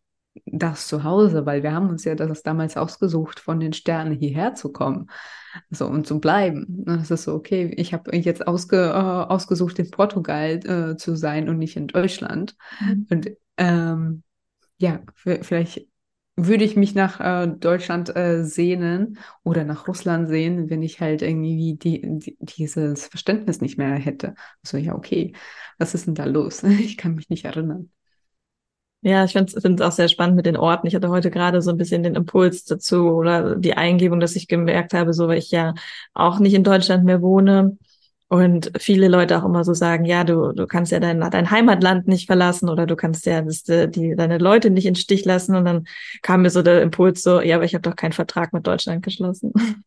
das 0.45 0.87
Zuhause, 0.87 1.45
weil 1.45 1.63
wir 1.63 1.73
haben 1.73 1.89
uns 1.89 2.05
ja 2.05 2.15
das 2.15 2.41
damals 2.43 2.77
ausgesucht, 2.77 3.39
von 3.39 3.59
den 3.59 3.73
Sternen 3.73 4.13
hierher 4.13 4.55
zu 4.55 4.71
kommen. 4.71 5.09
So 5.69 5.87
und 5.87 6.07
zu 6.07 6.19
bleiben. 6.21 6.85
Es 7.01 7.11
ist 7.11 7.23
so, 7.23 7.33
okay, 7.33 7.73
ich 7.75 7.93
habe 7.93 8.15
jetzt 8.15 8.47
ausge, 8.47 8.77
äh, 8.77 8.93
ausgesucht, 8.93 9.79
in 9.79 9.91
Portugal 9.91 10.59
äh, 10.65 10.95
zu 10.95 11.17
sein 11.17 11.49
und 11.49 11.57
nicht 11.57 11.75
in 11.75 11.87
Deutschland. 11.87 12.55
Mhm. 12.79 13.07
Und 13.09 13.31
ähm, 13.57 14.23
ja, 14.77 15.01
vielleicht 15.15 15.85
würde 16.37 16.63
ich 16.63 16.75
mich 16.75 16.95
nach 16.95 17.19
äh, 17.19 17.47
Deutschland 17.47 18.15
äh, 18.15 18.43
sehnen 18.43 19.19
oder 19.43 19.63
nach 19.63 19.87
Russland 19.87 20.29
sehen, 20.29 20.69
wenn 20.69 20.81
ich 20.81 20.99
halt 21.01 21.21
irgendwie 21.21 21.75
die, 21.75 22.01
die, 22.19 22.37
dieses 22.41 23.07
Verständnis 23.07 23.61
nicht 23.61 23.77
mehr 23.77 23.93
hätte. 23.95 24.35
So, 24.63 24.77
ja, 24.77 24.95
okay, 24.95 25.33
was 25.77 25.93
ist 25.93 26.07
denn 26.07 26.15
da 26.15 26.25
los? 26.25 26.63
Ich 26.63 26.97
kann 26.97 27.15
mich 27.15 27.29
nicht 27.29 27.45
erinnern. 27.45 27.91
Ja, 29.03 29.25
ich 29.25 29.31
finde 29.33 29.51
es 29.57 29.81
auch 29.81 29.91
sehr 29.91 30.07
spannend 30.09 30.35
mit 30.35 30.45
den 30.45 30.55
Orten. 30.57 30.85
Ich 30.85 30.93
hatte 30.93 31.09
heute 31.09 31.31
gerade 31.31 31.61
so 31.63 31.71
ein 31.71 31.77
bisschen 31.77 32.03
den 32.03 32.13
Impuls 32.13 32.65
dazu 32.65 33.07
oder 33.09 33.55
die 33.55 33.73
Eingebung, 33.73 34.19
dass 34.19 34.35
ich 34.35 34.47
gemerkt 34.47 34.93
habe, 34.93 35.13
so 35.13 35.27
weil 35.27 35.39
ich 35.39 35.49
ja 35.49 35.73
auch 36.13 36.37
nicht 36.39 36.53
in 36.53 36.63
Deutschland 36.63 37.03
mehr 37.03 37.21
wohne 37.21 37.77
und 38.31 38.71
viele 38.79 39.09
Leute 39.09 39.37
auch 39.37 39.43
immer 39.43 39.65
so 39.65 39.73
sagen, 39.73 40.05
ja, 40.05 40.23
du, 40.23 40.53
du 40.53 40.65
kannst 40.65 40.93
ja 40.93 41.01
dein, 41.01 41.19
dein 41.19 41.51
Heimatland 41.51 42.07
nicht 42.07 42.27
verlassen 42.27 42.69
oder 42.69 42.87
du 42.87 42.95
kannst 42.95 43.25
ja 43.25 43.41
das, 43.41 43.63
die, 43.63 44.15
deine 44.15 44.37
Leute 44.37 44.69
nicht 44.69 44.85
in 44.85 44.95
Stich 44.95 45.25
lassen. 45.25 45.53
Und 45.53 45.65
dann 45.65 45.83
kam 46.21 46.43
mir 46.43 46.49
so 46.49 46.61
der 46.61 46.81
Impuls 46.81 47.23
so, 47.23 47.41
ja, 47.41 47.57
aber 47.57 47.65
ich 47.65 47.73
habe 47.73 47.81
doch 47.81 47.97
keinen 47.97 48.13
Vertrag 48.13 48.53
mit 48.53 48.65
Deutschland 48.65 49.03
geschlossen. 49.03 49.51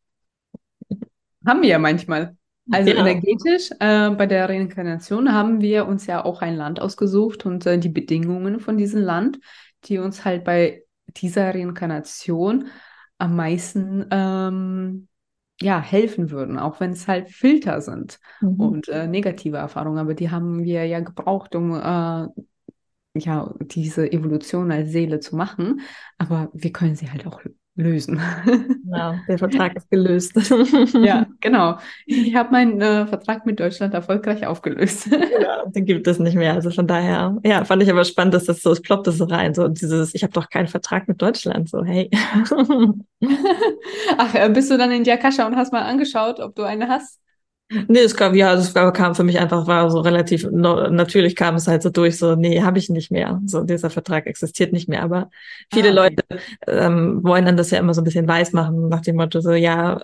Haben 1.46 1.62
wir 1.62 1.70
ja 1.70 1.78
manchmal. 1.78 2.36
Also 2.70 2.90
ja. 2.90 2.96
energetisch, 2.96 3.70
äh, 3.80 4.10
bei 4.10 4.26
der 4.26 4.46
Reinkarnation 4.48 5.32
haben 5.32 5.62
wir 5.62 5.86
uns 5.86 6.06
ja 6.06 6.22
auch 6.24 6.42
ein 6.42 6.56
Land 6.56 6.80
ausgesucht 6.80 7.46
und 7.46 7.64
äh, 7.64 7.78
die 7.78 7.90
Bedingungen 7.90 8.60
von 8.60 8.76
diesem 8.76 9.02
Land, 9.02 9.38
die 9.84 9.98
uns 9.98 10.24
halt 10.24 10.44
bei 10.44 10.82
dieser 11.08 11.54
Reinkarnation 11.54 12.68
am 13.18 13.36
meisten 13.36 14.06
ähm, 14.10 15.08
ja, 15.60 15.80
helfen 15.80 16.30
würden, 16.30 16.58
auch 16.58 16.80
wenn 16.80 16.90
es 16.90 17.06
halt 17.06 17.30
Filter 17.30 17.80
sind 17.80 18.18
mhm. 18.40 18.60
und 18.60 18.88
äh, 18.88 19.06
negative 19.06 19.56
Erfahrungen, 19.56 19.98
aber 19.98 20.14
die 20.14 20.30
haben 20.30 20.64
wir 20.64 20.84
ja 20.86 21.00
gebraucht, 21.00 21.54
um 21.54 21.74
äh, 21.74 22.28
ja, 23.16 23.54
diese 23.60 24.10
Evolution 24.10 24.72
als 24.72 24.90
Seele 24.90 25.20
zu 25.20 25.36
machen, 25.36 25.80
aber 26.18 26.50
wir 26.52 26.72
können 26.72 26.96
sie 26.96 27.10
halt 27.10 27.26
auch 27.26 27.40
lösen. 27.76 28.20
Ja, 28.86 29.20
der 29.28 29.38
Vertrag 29.38 29.76
ist 29.76 29.90
gelöst. 29.90 30.32
Ja, 30.94 31.26
genau. 31.40 31.78
Ich 32.06 32.34
habe 32.34 32.52
meinen 32.52 32.80
äh, 32.80 33.06
Vertrag 33.06 33.46
mit 33.46 33.58
Deutschland 33.58 33.94
erfolgreich 33.94 34.46
aufgelöst. 34.46 35.08
Ja, 35.08 35.64
den 35.74 35.84
gibt 35.84 36.06
es 36.06 36.18
nicht 36.18 36.36
mehr. 36.36 36.54
Also 36.54 36.70
von 36.70 36.86
daher, 36.86 37.36
ja, 37.44 37.64
fand 37.64 37.82
ich 37.82 37.90
aber 37.90 38.04
spannend, 38.04 38.34
dass 38.34 38.44
das 38.44 38.62
so, 38.62 38.70
es 38.70 38.80
ploppte 38.80 39.12
so 39.12 39.24
rein, 39.24 39.54
so 39.54 39.68
dieses, 39.68 40.14
ich 40.14 40.22
habe 40.22 40.32
doch 40.32 40.48
keinen 40.48 40.68
Vertrag 40.68 41.08
mit 41.08 41.20
Deutschland, 41.20 41.68
so 41.68 41.84
hey. 41.84 42.10
Ach, 44.18 44.34
äh, 44.34 44.50
bist 44.50 44.70
du 44.70 44.78
dann 44.78 44.92
in 44.92 45.04
die 45.04 45.12
Akasha 45.12 45.46
und 45.46 45.56
hast 45.56 45.72
mal 45.72 45.82
angeschaut, 45.82 46.40
ob 46.40 46.54
du 46.54 46.62
eine 46.62 46.88
hast? 46.88 47.20
Nee, 47.88 48.00
es 48.00 48.14
kam, 48.14 48.34
ja, 48.34 48.54
es 48.54 48.74
kam 48.74 49.14
für 49.14 49.24
mich 49.24 49.38
einfach, 49.38 49.66
war 49.66 49.90
so 49.90 50.00
relativ, 50.00 50.46
no, 50.50 50.88
natürlich 50.88 51.36
kam 51.36 51.54
es 51.56 51.66
halt 51.66 51.82
so 51.82 51.90
durch, 51.90 52.18
so, 52.18 52.34
nee, 52.34 52.62
habe 52.62 52.78
ich 52.78 52.88
nicht 52.90 53.10
mehr. 53.10 53.40
So, 53.46 53.64
dieser 53.64 53.90
Vertrag 53.90 54.26
existiert 54.26 54.72
nicht 54.72 54.88
mehr. 54.88 55.02
Aber 55.02 55.30
viele 55.72 55.88
ah, 55.88 56.04
okay. 56.04 56.16
Leute 56.30 56.44
ähm, 56.66 57.22
wollen 57.22 57.44
dann 57.46 57.56
das 57.56 57.70
ja 57.70 57.78
immer 57.78 57.94
so 57.94 58.00
ein 58.00 58.04
bisschen 58.04 58.28
weiß 58.28 58.52
machen, 58.52 58.88
nach 58.88 59.00
dem 59.00 59.16
Motto, 59.16 59.40
so, 59.40 59.52
ja, 59.52 60.02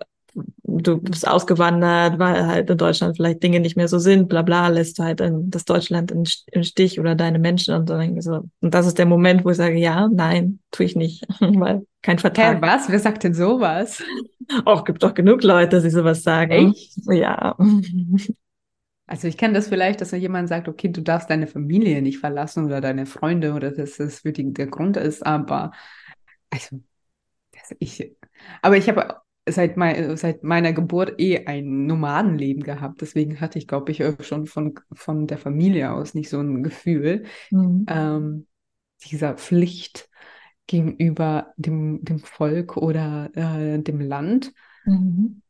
du 0.80 0.98
bist 0.98 1.26
ausgewandert, 1.26 2.18
weil 2.18 2.46
halt 2.46 2.70
in 2.70 2.78
Deutschland 2.78 3.16
vielleicht 3.16 3.42
Dinge 3.42 3.60
nicht 3.60 3.76
mehr 3.76 3.88
so 3.88 3.98
sind, 3.98 4.28
bla 4.28 4.42
bla, 4.42 4.68
lässt 4.68 4.98
du 4.98 5.02
halt 5.02 5.20
in, 5.20 5.50
das 5.50 5.64
Deutschland 5.64 6.10
im 6.10 6.62
Stich 6.62 7.00
oder 7.00 7.14
deine 7.14 7.38
Menschen 7.38 7.74
und 7.74 7.88
so. 8.22 8.48
Und 8.60 8.74
das 8.74 8.86
ist 8.86 8.98
der 8.98 9.06
Moment, 9.06 9.44
wo 9.44 9.50
ich 9.50 9.56
sage, 9.56 9.78
ja, 9.78 10.08
nein, 10.08 10.60
tue 10.70 10.86
ich 10.86 10.96
nicht, 10.96 11.26
weil 11.40 11.86
kein 12.02 12.18
Vertrag. 12.18 12.56
Hä, 12.56 12.62
was? 12.62 12.88
Wer 12.88 12.98
sagt 12.98 13.24
denn 13.24 13.34
sowas? 13.34 14.02
Auch 14.64 14.84
gibt 14.84 15.02
doch 15.02 15.14
genug 15.14 15.42
Leute, 15.42 15.80
die 15.80 15.90
sowas 15.90 16.22
sagen. 16.22 16.72
Echt? 16.72 16.92
Ja. 17.06 17.56
Also 19.06 19.26
ich 19.26 19.36
kenne 19.36 19.54
das 19.54 19.66
vielleicht, 19.66 20.00
dass 20.00 20.12
jemand 20.12 20.48
sagt, 20.48 20.68
okay, 20.68 20.86
du 20.86 21.02
darfst 21.02 21.28
deine 21.28 21.48
Familie 21.48 22.00
nicht 22.00 22.18
verlassen 22.18 22.64
oder 22.66 22.80
deine 22.80 23.06
Freunde 23.06 23.54
oder 23.54 23.72
dass 23.72 23.96
das 23.96 24.20
für 24.20 24.30
die 24.30 24.52
der 24.52 24.68
Grund 24.68 24.96
ist, 24.96 25.26
aber 25.26 25.72
also 26.48 26.80
ich, 27.80 28.14
aber 28.62 28.76
ich 28.76 28.88
habe 28.88 29.16
seit, 29.52 29.76
mein, 29.76 30.16
seit 30.16 30.42
meiner 30.42 30.72
Geburt 30.72 31.20
eh 31.20 31.46
ein 31.46 31.86
Nomadenleben 31.86 32.62
gehabt. 32.62 33.00
Deswegen 33.00 33.40
hatte 33.40 33.58
ich, 33.58 33.66
glaube 33.66 33.92
ich, 33.92 34.02
schon 34.20 34.46
von, 34.46 34.74
von 34.92 35.26
der 35.26 35.38
Familie 35.38 35.92
aus 35.92 36.14
nicht 36.14 36.28
so 36.28 36.40
ein 36.40 36.62
Gefühl 36.62 37.24
mhm. 37.50 37.86
ähm, 37.88 38.46
dieser 39.04 39.34
Pflicht 39.34 40.08
gegenüber 40.66 41.52
dem, 41.56 42.04
dem 42.04 42.20
Volk 42.20 42.76
oder 42.76 43.30
äh, 43.34 43.82
dem 43.82 44.00
Land. 44.00 44.52
Mhm. 44.84 45.42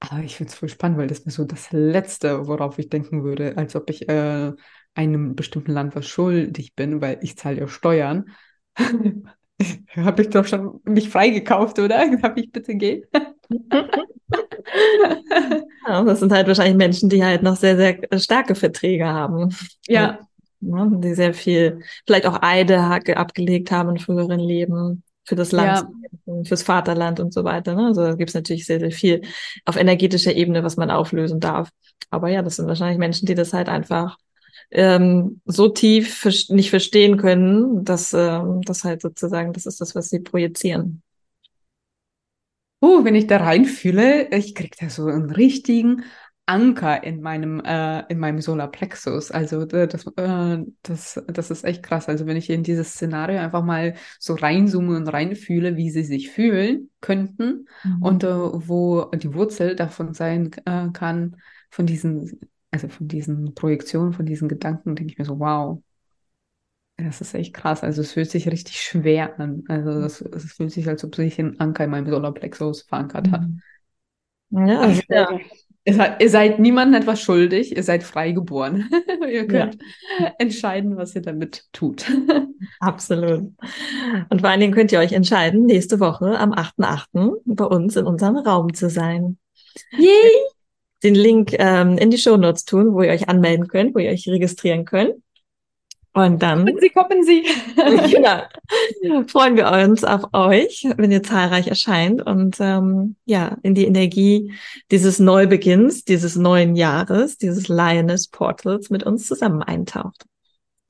Aber 0.00 0.22
ich 0.22 0.36
finde 0.36 0.52
es 0.52 0.58
voll 0.58 0.68
spannend, 0.68 0.98
weil 0.98 1.06
das 1.06 1.20
ist 1.20 1.34
so 1.34 1.44
das 1.44 1.72
Letzte, 1.72 2.46
worauf 2.46 2.78
ich 2.78 2.88
denken 2.88 3.24
würde, 3.24 3.56
als 3.56 3.76
ob 3.76 3.88
ich 3.90 4.08
äh, 4.08 4.52
einem 4.94 5.34
bestimmten 5.34 5.72
Land 5.72 5.94
was 5.94 6.06
schuldig 6.06 6.74
bin, 6.74 7.00
weil 7.00 7.18
ich 7.22 7.36
zahle 7.36 7.60
ja 7.60 7.68
Steuern. 7.68 8.30
Habe 9.96 10.22
ich 10.22 10.30
doch 10.30 10.46
schon 10.46 10.80
mich 10.84 11.08
freigekauft, 11.08 11.78
oder? 11.78 12.04
Darf 12.22 12.36
ich 12.36 12.50
bitte 12.52 12.74
gehen? 12.74 13.04
ja, 15.86 16.04
das 16.04 16.20
sind 16.20 16.32
halt 16.32 16.46
wahrscheinlich 16.46 16.76
Menschen, 16.76 17.08
die 17.08 17.24
halt 17.24 17.42
noch 17.42 17.56
sehr, 17.56 17.76
sehr 17.76 17.98
starke 18.18 18.54
Verträge 18.54 19.06
haben. 19.06 19.54
Ja. 19.86 20.18
ja 20.60 20.86
die 20.86 21.14
sehr 21.14 21.34
viel, 21.34 21.80
vielleicht 22.06 22.26
auch 22.26 22.38
Eide 22.42 22.80
abgelegt 22.80 23.70
haben 23.70 23.90
in 23.90 23.98
früheren 23.98 24.40
Leben 24.40 25.02
für 25.24 25.36
das 25.36 25.52
Land, 25.52 25.88
ja. 26.26 26.44
fürs 26.44 26.62
Vaterland 26.62 27.20
und 27.20 27.32
so 27.32 27.44
weiter. 27.44 27.74
Ne? 27.74 27.86
Also 27.86 28.02
da 28.02 28.14
gibt 28.14 28.30
es 28.30 28.34
natürlich 28.34 28.66
sehr, 28.66 28.80
sehr 28.80 28.92
viel 28.92 29.22
auf 29.64 29.76
energetischer 29.76 30.34
Ebene, 30.34 30.62
was 30.64 30.76
man 30.76 30.90
auflösen 30.90 31.40
darf. 31.40 31.70
Aber 32.10 32.28
ja, 32.28 32.42
das 32.42 32.56
sind 32.56 32.68
wahrscheinlich 32.68 32.98
Menschen, 32.98 33.26
die 33.26 33.34
das 33.34 33.52
halt 33.52 33.68
einfach 33.68 34.16
ähm, 34.70 35.40
so 35.44 35.68
tief 35.68 36.24
nicht 36.50 36.70
verstehen 36.70 37.16
können, 37.16 37.84
dass 37.84 38.12
ähm, 38.12 38.62
das 38.62 38.84
halt 38.84 39.02
sozusagen, 39.02 39.52
das 39.52 39.66
ist 39.66 39.80
das, 39.80 39.94
was 39.94 40.08
sie 40.08 40.20
projizieren. 40.20 41.02
Uh, 42.82 43.04
wenn 43.04 43.14
ich 43.14 43.26
da 43.26 43.38
reinfühle, 43.38 44.28
ich 44.36 44.54
kriege 44.54 44.76
da 44.78 44.90
so 44.90 45.06
einen 45.06 45.30
richtigen 45.30 46.04
Anker 46.46 47.02
in 47.02 47.20
meinem, 47.20 47.60
äh, 47.60 48.04
in 48.08 48.18
meinem 48.18 48.40
Solarplexus. 48.40 49.32
Also 49.32 49.64
das, 49.64 50.06
äh, 50.16 50.58
das, 50.82 51.20
das 51.26 51.50
ist 51.50 51.64
echt 51.64 51.82
krass. 51.82 52.08
Also 52.08 52.26
wenn 52.26 52.36
ich 52.36 52.48
in 52.50 52.62
dieses 52.62 52.90
Szenario 52.90 53.40
einfach 53.40 53.64
mal 53.64 53.94
so 54.20 54.34
reinzoome 54.34 54.96
und 54.96 55.08
reinfühle, 55.08 55.76
wie 55.76 55.90
sie 55.90 56.04
sich 56.04 56.30
fühlen 56.30 56.90
könnten 57.00 57.66
mhm. 57.82 58.02
und 58.02 58.24
äh, 58.24 58.28
wo 58.28 59.06
die 59.06 59.34
Wurzel 59.34 59.74
davon 59.74 60.14
sein 60.14 60.52
äh, 60.64 60.88
kann, 60.92 61.36
von 61.70 61.86
diesen 61.86 62.38
also 62.70 62.88
von 62.88 63.08
diesen 63.08 63.54
Projektionen, 63.54 64.12
von 64.12 64.26
diesen 64.26 64.48
Gedanken, 64.48 64.96
denke 64.96 65.12
ich 65.12 65.18
mir 65.18 65.24
so, 65.24 65.38
wow, 65.38 65.82
das 66.96 67.20
ist 67.20 67.34
echt 67.34 67.54
krass. 67.54 67.82
Also 67.82 68.00
es 68.00 68.12
fühlt 68.12 68.30
sich 68.30 68.48
richtig 68.48 68.80
schwer 68.80 69.38
an. 69.38 69.64
Also 69.68 69.90
es, 69.90 70.20
es 70.20 70.52
fühlt 70.52 70.72
sich, 70.72 70.88
als 70.88 71.04
ob 71.04 71.14
sich 71.14 71.38
ein 71.38 71.60
Anker 71.60 71.84
in 71.84 71.90
meinem 71.90 72.08
Solarplexus 72.08 72.82
verankert 72.82 73.30
hat. 73.30 73.42
Mhm. 73.42 74.66
Ja, 74.66 74.80
also, 74.80 75.02
ja. 75.08 75.38
Ihr, 75.84 75.94
seid, 75.94 76.22
ihr 76.22 76.30
seid 76.30 76.58
niemandem 76.58 77.00
etwas 77.00 77.20
schuldig, 77.20 77.76
ihr 77.76 77.82
seid 77.82 78.02
frei 78.02 78.32
geboren. 78.32 78.88
ihr 79.30 79.46
könnt 79.46 79.78
ja. 80.18 80.32
entscheiden, 80.38 80.96
was 80.96 81.14
ihr 81.14 81.22
damit 81.22 81.64
tut. 81.72 82.10
Absolut. 82.80 83.52
Und 84.28 84.40
vor 84.40 84.50
allen 84.50 84.60
Dingen 84.60 84.74
könnt 84.74 84.90
ihr 84.90 84.98
euch 84.98 85.12
entscheiden, 85.12 85.66
nächste 85.66 86.00
Woche 86.00 86.38
am 86.38 86.52
8.8. 86.52 87.36
bei 87.44 87.64
uns 87.64 87.96
in 87.96 88.06
unserem 88.06 88.36
Raum 88.36 88.74
zu 88.74 88.90
sein. 88.90 89.38
Yay! 89.92 90.55
Den 91.02 91.14
Link 91.14 91.54
ähm, 91.58 91.98
in 91.98 92.10
die 92.10 92.18
Show 92.18 92.36
Notes 92.36 92.64
tun, 92.64 92.94
wo 92.94 93.02
ihr 93.02 93.10
euch 93.10 93.28
anmelden 93.28 93.68
könnt, 93.68 93.94
wo 93.94 93.98
ihr 93.98 94.10
euch 94.10 94.28
registrieren 94.28 94.84
könnt. 94.84 95.14
Und 96.16 96.42
dann. 96.42 96.64
Kommen 96.64 96.80
Sie, 96.80 96.88
kommen 96.88 97.24
Sie. 97.24 97.42
genau. 98.10 99.26
Freuen 99.26 99.56
wir 99.56 99.70
uns 99.70 100.02
auf 100.02 100.32
euch, 100.32 100.86
wenn 100.96 101.12
ihr 101.12 101.22
zahlreich 101.22 101.66
erscheint 101.66 102.24
und 102.24 102.56
ähm, 102.58 103.16
ja, 103.26 103.58
in 103.62 103.74
die 103.74 103.84
Energie 103.84 104.54
dieses 104.90 105.18
Neubeginns, 105.18 106.04
dieses 106.04 106.36
neuen 106.36 106.74
Jahres, 106.74 107.36
dieses 107.36 107.68
Lioness 107.68 108.28
Portals 108.28 108.88
mit 108.88 109.02
uns 109.02 109.26
zusammen 109.26 109.62
eintaucht. 109.62 110.24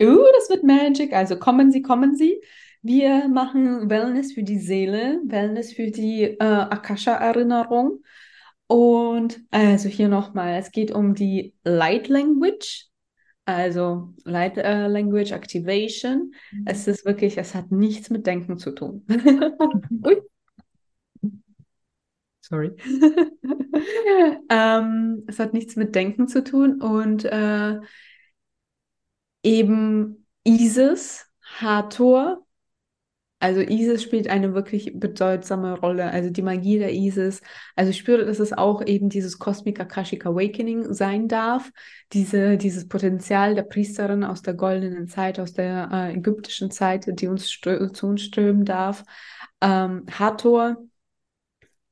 Uh, 0.01 0.25
das 0.39 0.49
wird 0.49 0.63
Magic. 0.63 1.13
Also 1.13 1.37
kommen 1.37 1.73
Sie, 1.73 1.83
kommen 1.83 2.15
Sie. 2.15 2.41
Wir 2.83 3.27
machen 3.27 3.91
Wellness 3.91 4.33
für 4.33 4.45
die 4.45 4.61
Seele, 4.61 5.21
Wellness 5.25 5.73
für 5.73 5.91
die 5.91 6.23
äh, 6.23 6.37
Akasha-Erinnerung. 6.39 8.05
Und 8.69 9.41
also 9.51 9.89
hier 9.89 10.09
nochmal, 10.09 10.55
es 10.55 10.73
geht 10.73 10.91
um 10.91 11.15
die 11.15 11.55
Light 11.65 12.09
Language, 12.09 12.87
also 13.45 14.13
Light 14.25 14.59
äh, 14.59 14.89
Language 14.89 15.33
Activation. 15.33 16.33
Mhm. 16.53 16.65
Es 16.67 16.89
ist 16.89 17.05
wirklich, 17.05 17.39
es 17.39 17.55
hat 17.55 17.71
nichts 17.71 18.11
mit 18.11 18.27
Denken 18.27 18.59
zu 18.59 18.73
tun. 18.73 19.07
Ui. 20.05 20.23
Sorry. 22.41 22.77
ähm, 24.51 25.25
es 25.27 25.39
hat 25.39 25.53
nichts 25.53 25.77
mit 25.77 25.95
Denken 25.95 26.29
zu 26.29 26.45
tun 26.45 26.81
und 26.81 27.25
äh, 27.25 27.81
eben 29.43 30.27
Isis, 30.45 31.27
Hathor, 31.43 32.46
also 33.39 33.61
Isis 33.61 34.03
spielt 34.03 34.29
eine 34.29 34.55
wirklich 34.55 34.93
bedeutsame 34.95 35.79
Rolle. 35.79 36.11
Also 36.11 36.31
die 36.31 36.43
Magie 36.43 36.79
der 36.79 36.95
Isis. 36.95 37.43
Also 37.75 37.91
ich 37.91 37.99
spüre, 37.99 38.25
dass 38.25 38.39
es 38.39 38.53
auch 38.55 38.85
eben 38.87 39.11
dieses 39.11 39.39
Cosmic 39.39 39.79
Akashic 39.79 40.25
Awakening 40.25 40.95
sein 40.95 41.29
darf. 41.29 41.71
Diese, 42.13 42.57
dieses 42.57 42.89
Potenzial 42.89 43.55
der 43.55 43.65
Priesterin 43.65 44.25
aus 44.25 44.41
der 44.41 44.55
goldenen 44.55 45.07
Zeit, 45.09 45.39
aus 45.39 45.53
der 45.53 45.91
äh, 45.93 46.15
ägyptischen 46.15 46.71
Zeit, 46.71 47.07
die 47.21 47.29
uns 47.29 47.49
zu 47.49 48.07
uns 48.07 48.23
strömen 48.23 48.65
darf. 48.65 49.05
Ähm, 49.61 50.07
Hathor, 50.11 50.77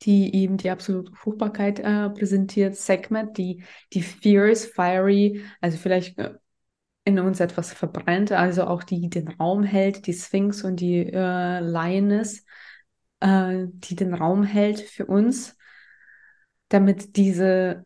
die 0.01 0.35
eben 0.35 0.57
die 0.57 0.71
absolute 0.71 1.11
Fruchtbarkeit 1.13 1.79
äh, 1.79 2.09
präsentiert. 2.09 2.75
Sekhmet, 2.75 3.37
die, 3.37 3.63
die 3.93 4.01
fierce, 4.01 4.65
fiery, 4.65 5.43
also 5.61 5.77
vielleicht 5.77 6.17
äh, 6.17 6.33
in 7.05 7.19
uns 7.19 7.39
etwas 7.39 7.71
verbrennt, 7.71 8.31
also 8.31 8.65
auch 8.65 8.83
die 8.83 9.09
den 9.09 9.29
Raum 9.29 9.63
hält, 9.63 10.07
die 10.07 10.13
Sphinx 10.13 10.63
und 10.63 10.77
die 10.77 11.05
äh, 11.05 11.59
Lioness, 11.59 12.43
äh, 13.19 13.67
die 13.69 13.95
den 13.95 14.13
Raum 14.13 14.43
hält 14.43 14.81
für 14.81 15.05
uns, 15.05 15.55
damit 16.67 17.15
diese 17.15 17.85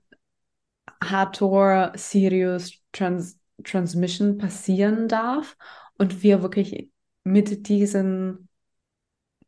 Hathor 1.03 1.91
Sirius 1.95 2.73
Trans 2.91 3.37
Transmission 3.63 4.37
passieren 4.37 5.07
darf 5.09 5.57
und 5.97 6.23
wir 6.23 6.41
wirklich 6.41 6.89
mit 7.25 7.67
diesen 7.67 8.48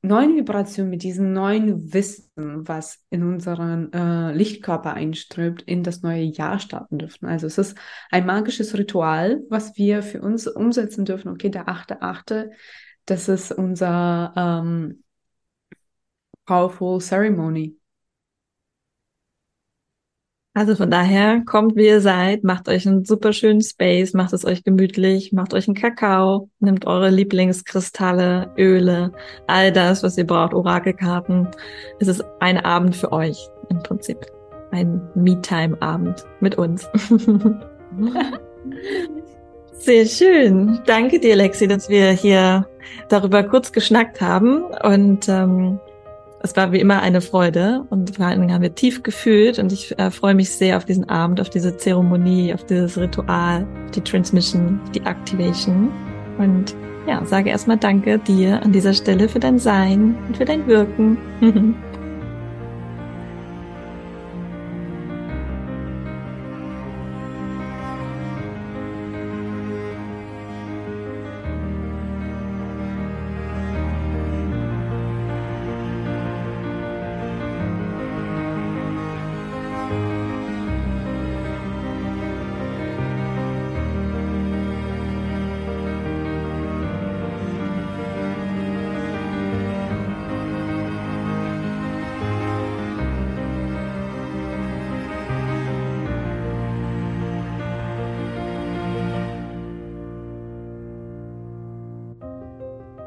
neuen 0.01 0.35
Vibrationen, 0.35 0.89
mit 0.89 1.03
diesem 1.03 1.31
neuen 1.31 1.93
Wissen, 1.93 2.67
was 2.67 3.03
in 3.09 3.23
unseren 3.23 3.93
äh, 3.93 4.33
Lichtkörper 4.33 4.93
einströmt, 4.93 5.61
in 5.61 5.83
das 5.83 6.01
neue 6.01 6.23
Jahr 6.23 6.59
starten 6.59 6.97
dürfen. 6.97 7.27
Also 7.27 7.47
es 7.47 7.57
ist 7.57 7.77
ein 8.09 8.25
magisches 8.25 8.77
Ritual, 8.77 9.41
was 9.49 9.77
wir 9.77 10.01
für 10.01 10.21
uns 10.21 10.47
umsetzen 10.47 11.05
dürfen. 11.05 11.29
Okay, 11.29 11.49
der 11.49 11.69
achte, 11.69 12.01
achte, 12.01 12.51
das 13.05 13.29
ist 13.29 13.51
unser 13.51 14.33
ähm, 14.35 15.03
Powerful 16.45 16.99
Ceremony. 16.99 17.80
Also 20.53 20.75
von 20.75 20.91
daher 20.91 21.43
kommt, 21.45 21.77
wie 21.77 21.87
ihr 21.87 22.01
seid, 22.01 22.43
macht 22.43 22.67
euch 22.67 22.85
einen 22.85 23.05
super 23.05 23.31
schönen 23.31 23.61
Space, 23.61 24.13
macht 24.13 24.33
es 24.33 24.43
euch 24.43 24.65
gemütlich, 24.65 25.31
macht 25.31 25.53
euch 25.53 25.69
einen 25.69 25.75
Kakao, 25.75 26.49
nimmt 26.59 26.85
eure 26.85 27.09
Lieblingskristalle, 27.09 28.51
Öle, 28.57 29.13
all 29.47 29.71
das, 29.71 30.03
was 30.03 30.17
ihr 30.17 30.27
braucht, 30.27 30.53
Orakelkarten. 30.53 31.47
Es 32.01 32.09
ist 32.09 32.25
ein 32.41 32.57
Abend 32.57 32.97
für 32.97 33.13
euch 33.13 33.49
im 33.69 33.81
Prinzip. 33.81 34.17
Ein 34.71 35.01
Me-Time-Abend 35.15 36.25
mit 36.41 36.57
uns. 36.57 36.89
Sehr 39.71 40.05
schön. 40.05 40.81
Danke 40.85 41.17
dir, 41.19 41.37
Lexi, 41.37 41.65
dass 41.65 41.87
wir 41.87 42.11
hier 42.11 42.67
darüber 43.07 43.43
kurz 43.43 43.71
geschnackt 43.71 44.19
haben 44.19 44.65
und 44.83 45.29
ähm, 45.29 45.79
es 46.43 46.55
war 46.55 46.71
wie 46.71 46.79
immer 46.79 47.01
eine 47.01 47.21
Freude 47.21 47.85
und 47.89 48.15
vor 48.15 48.25
allen 48.25 48.41
Dingen 48.41 48.53
haben 48.53 48.61
wir 48.61 48.75
tief 48.75 49.03
gefühlt 49.03 49.59
und 49.59 49.71
ich 49.71 49.97
äh, 49.99 50.11
freue 50.11 50.35
mich 50.35 50.49
sehr 50.51 50.77
auf 50.77 50.85
diesen 50.85 51.09
Abend, 51.09 51.39
auf 51.39 51.49
diese 51.49 51.77
Zeremonie, 51.77 52.53
auf 52.53 52.65
dieses 52.65 52.97
Ritual, 52.97 53.67
die 53.95 54.01
Transmission, 54.01 54.79
die 54.93 55.01
Activation 55.01 55.91
und 56.37 56.75
ja, 57.07 57.23
sage 57.25 57.49
erstmal 57.49 57.77
Danke 57.77 58.19
dir 58.19 58.61
an 58.61 58.71
dieser 58.71 58.93
Stelle 58.93 59.27
für 59.27 59.39
dein 59.39 59.57
Sein 59.57 60.15
und 60.27 60.37
für 60.37 60.45
dein 60.45 60.67
Wirken. 60.67 61.17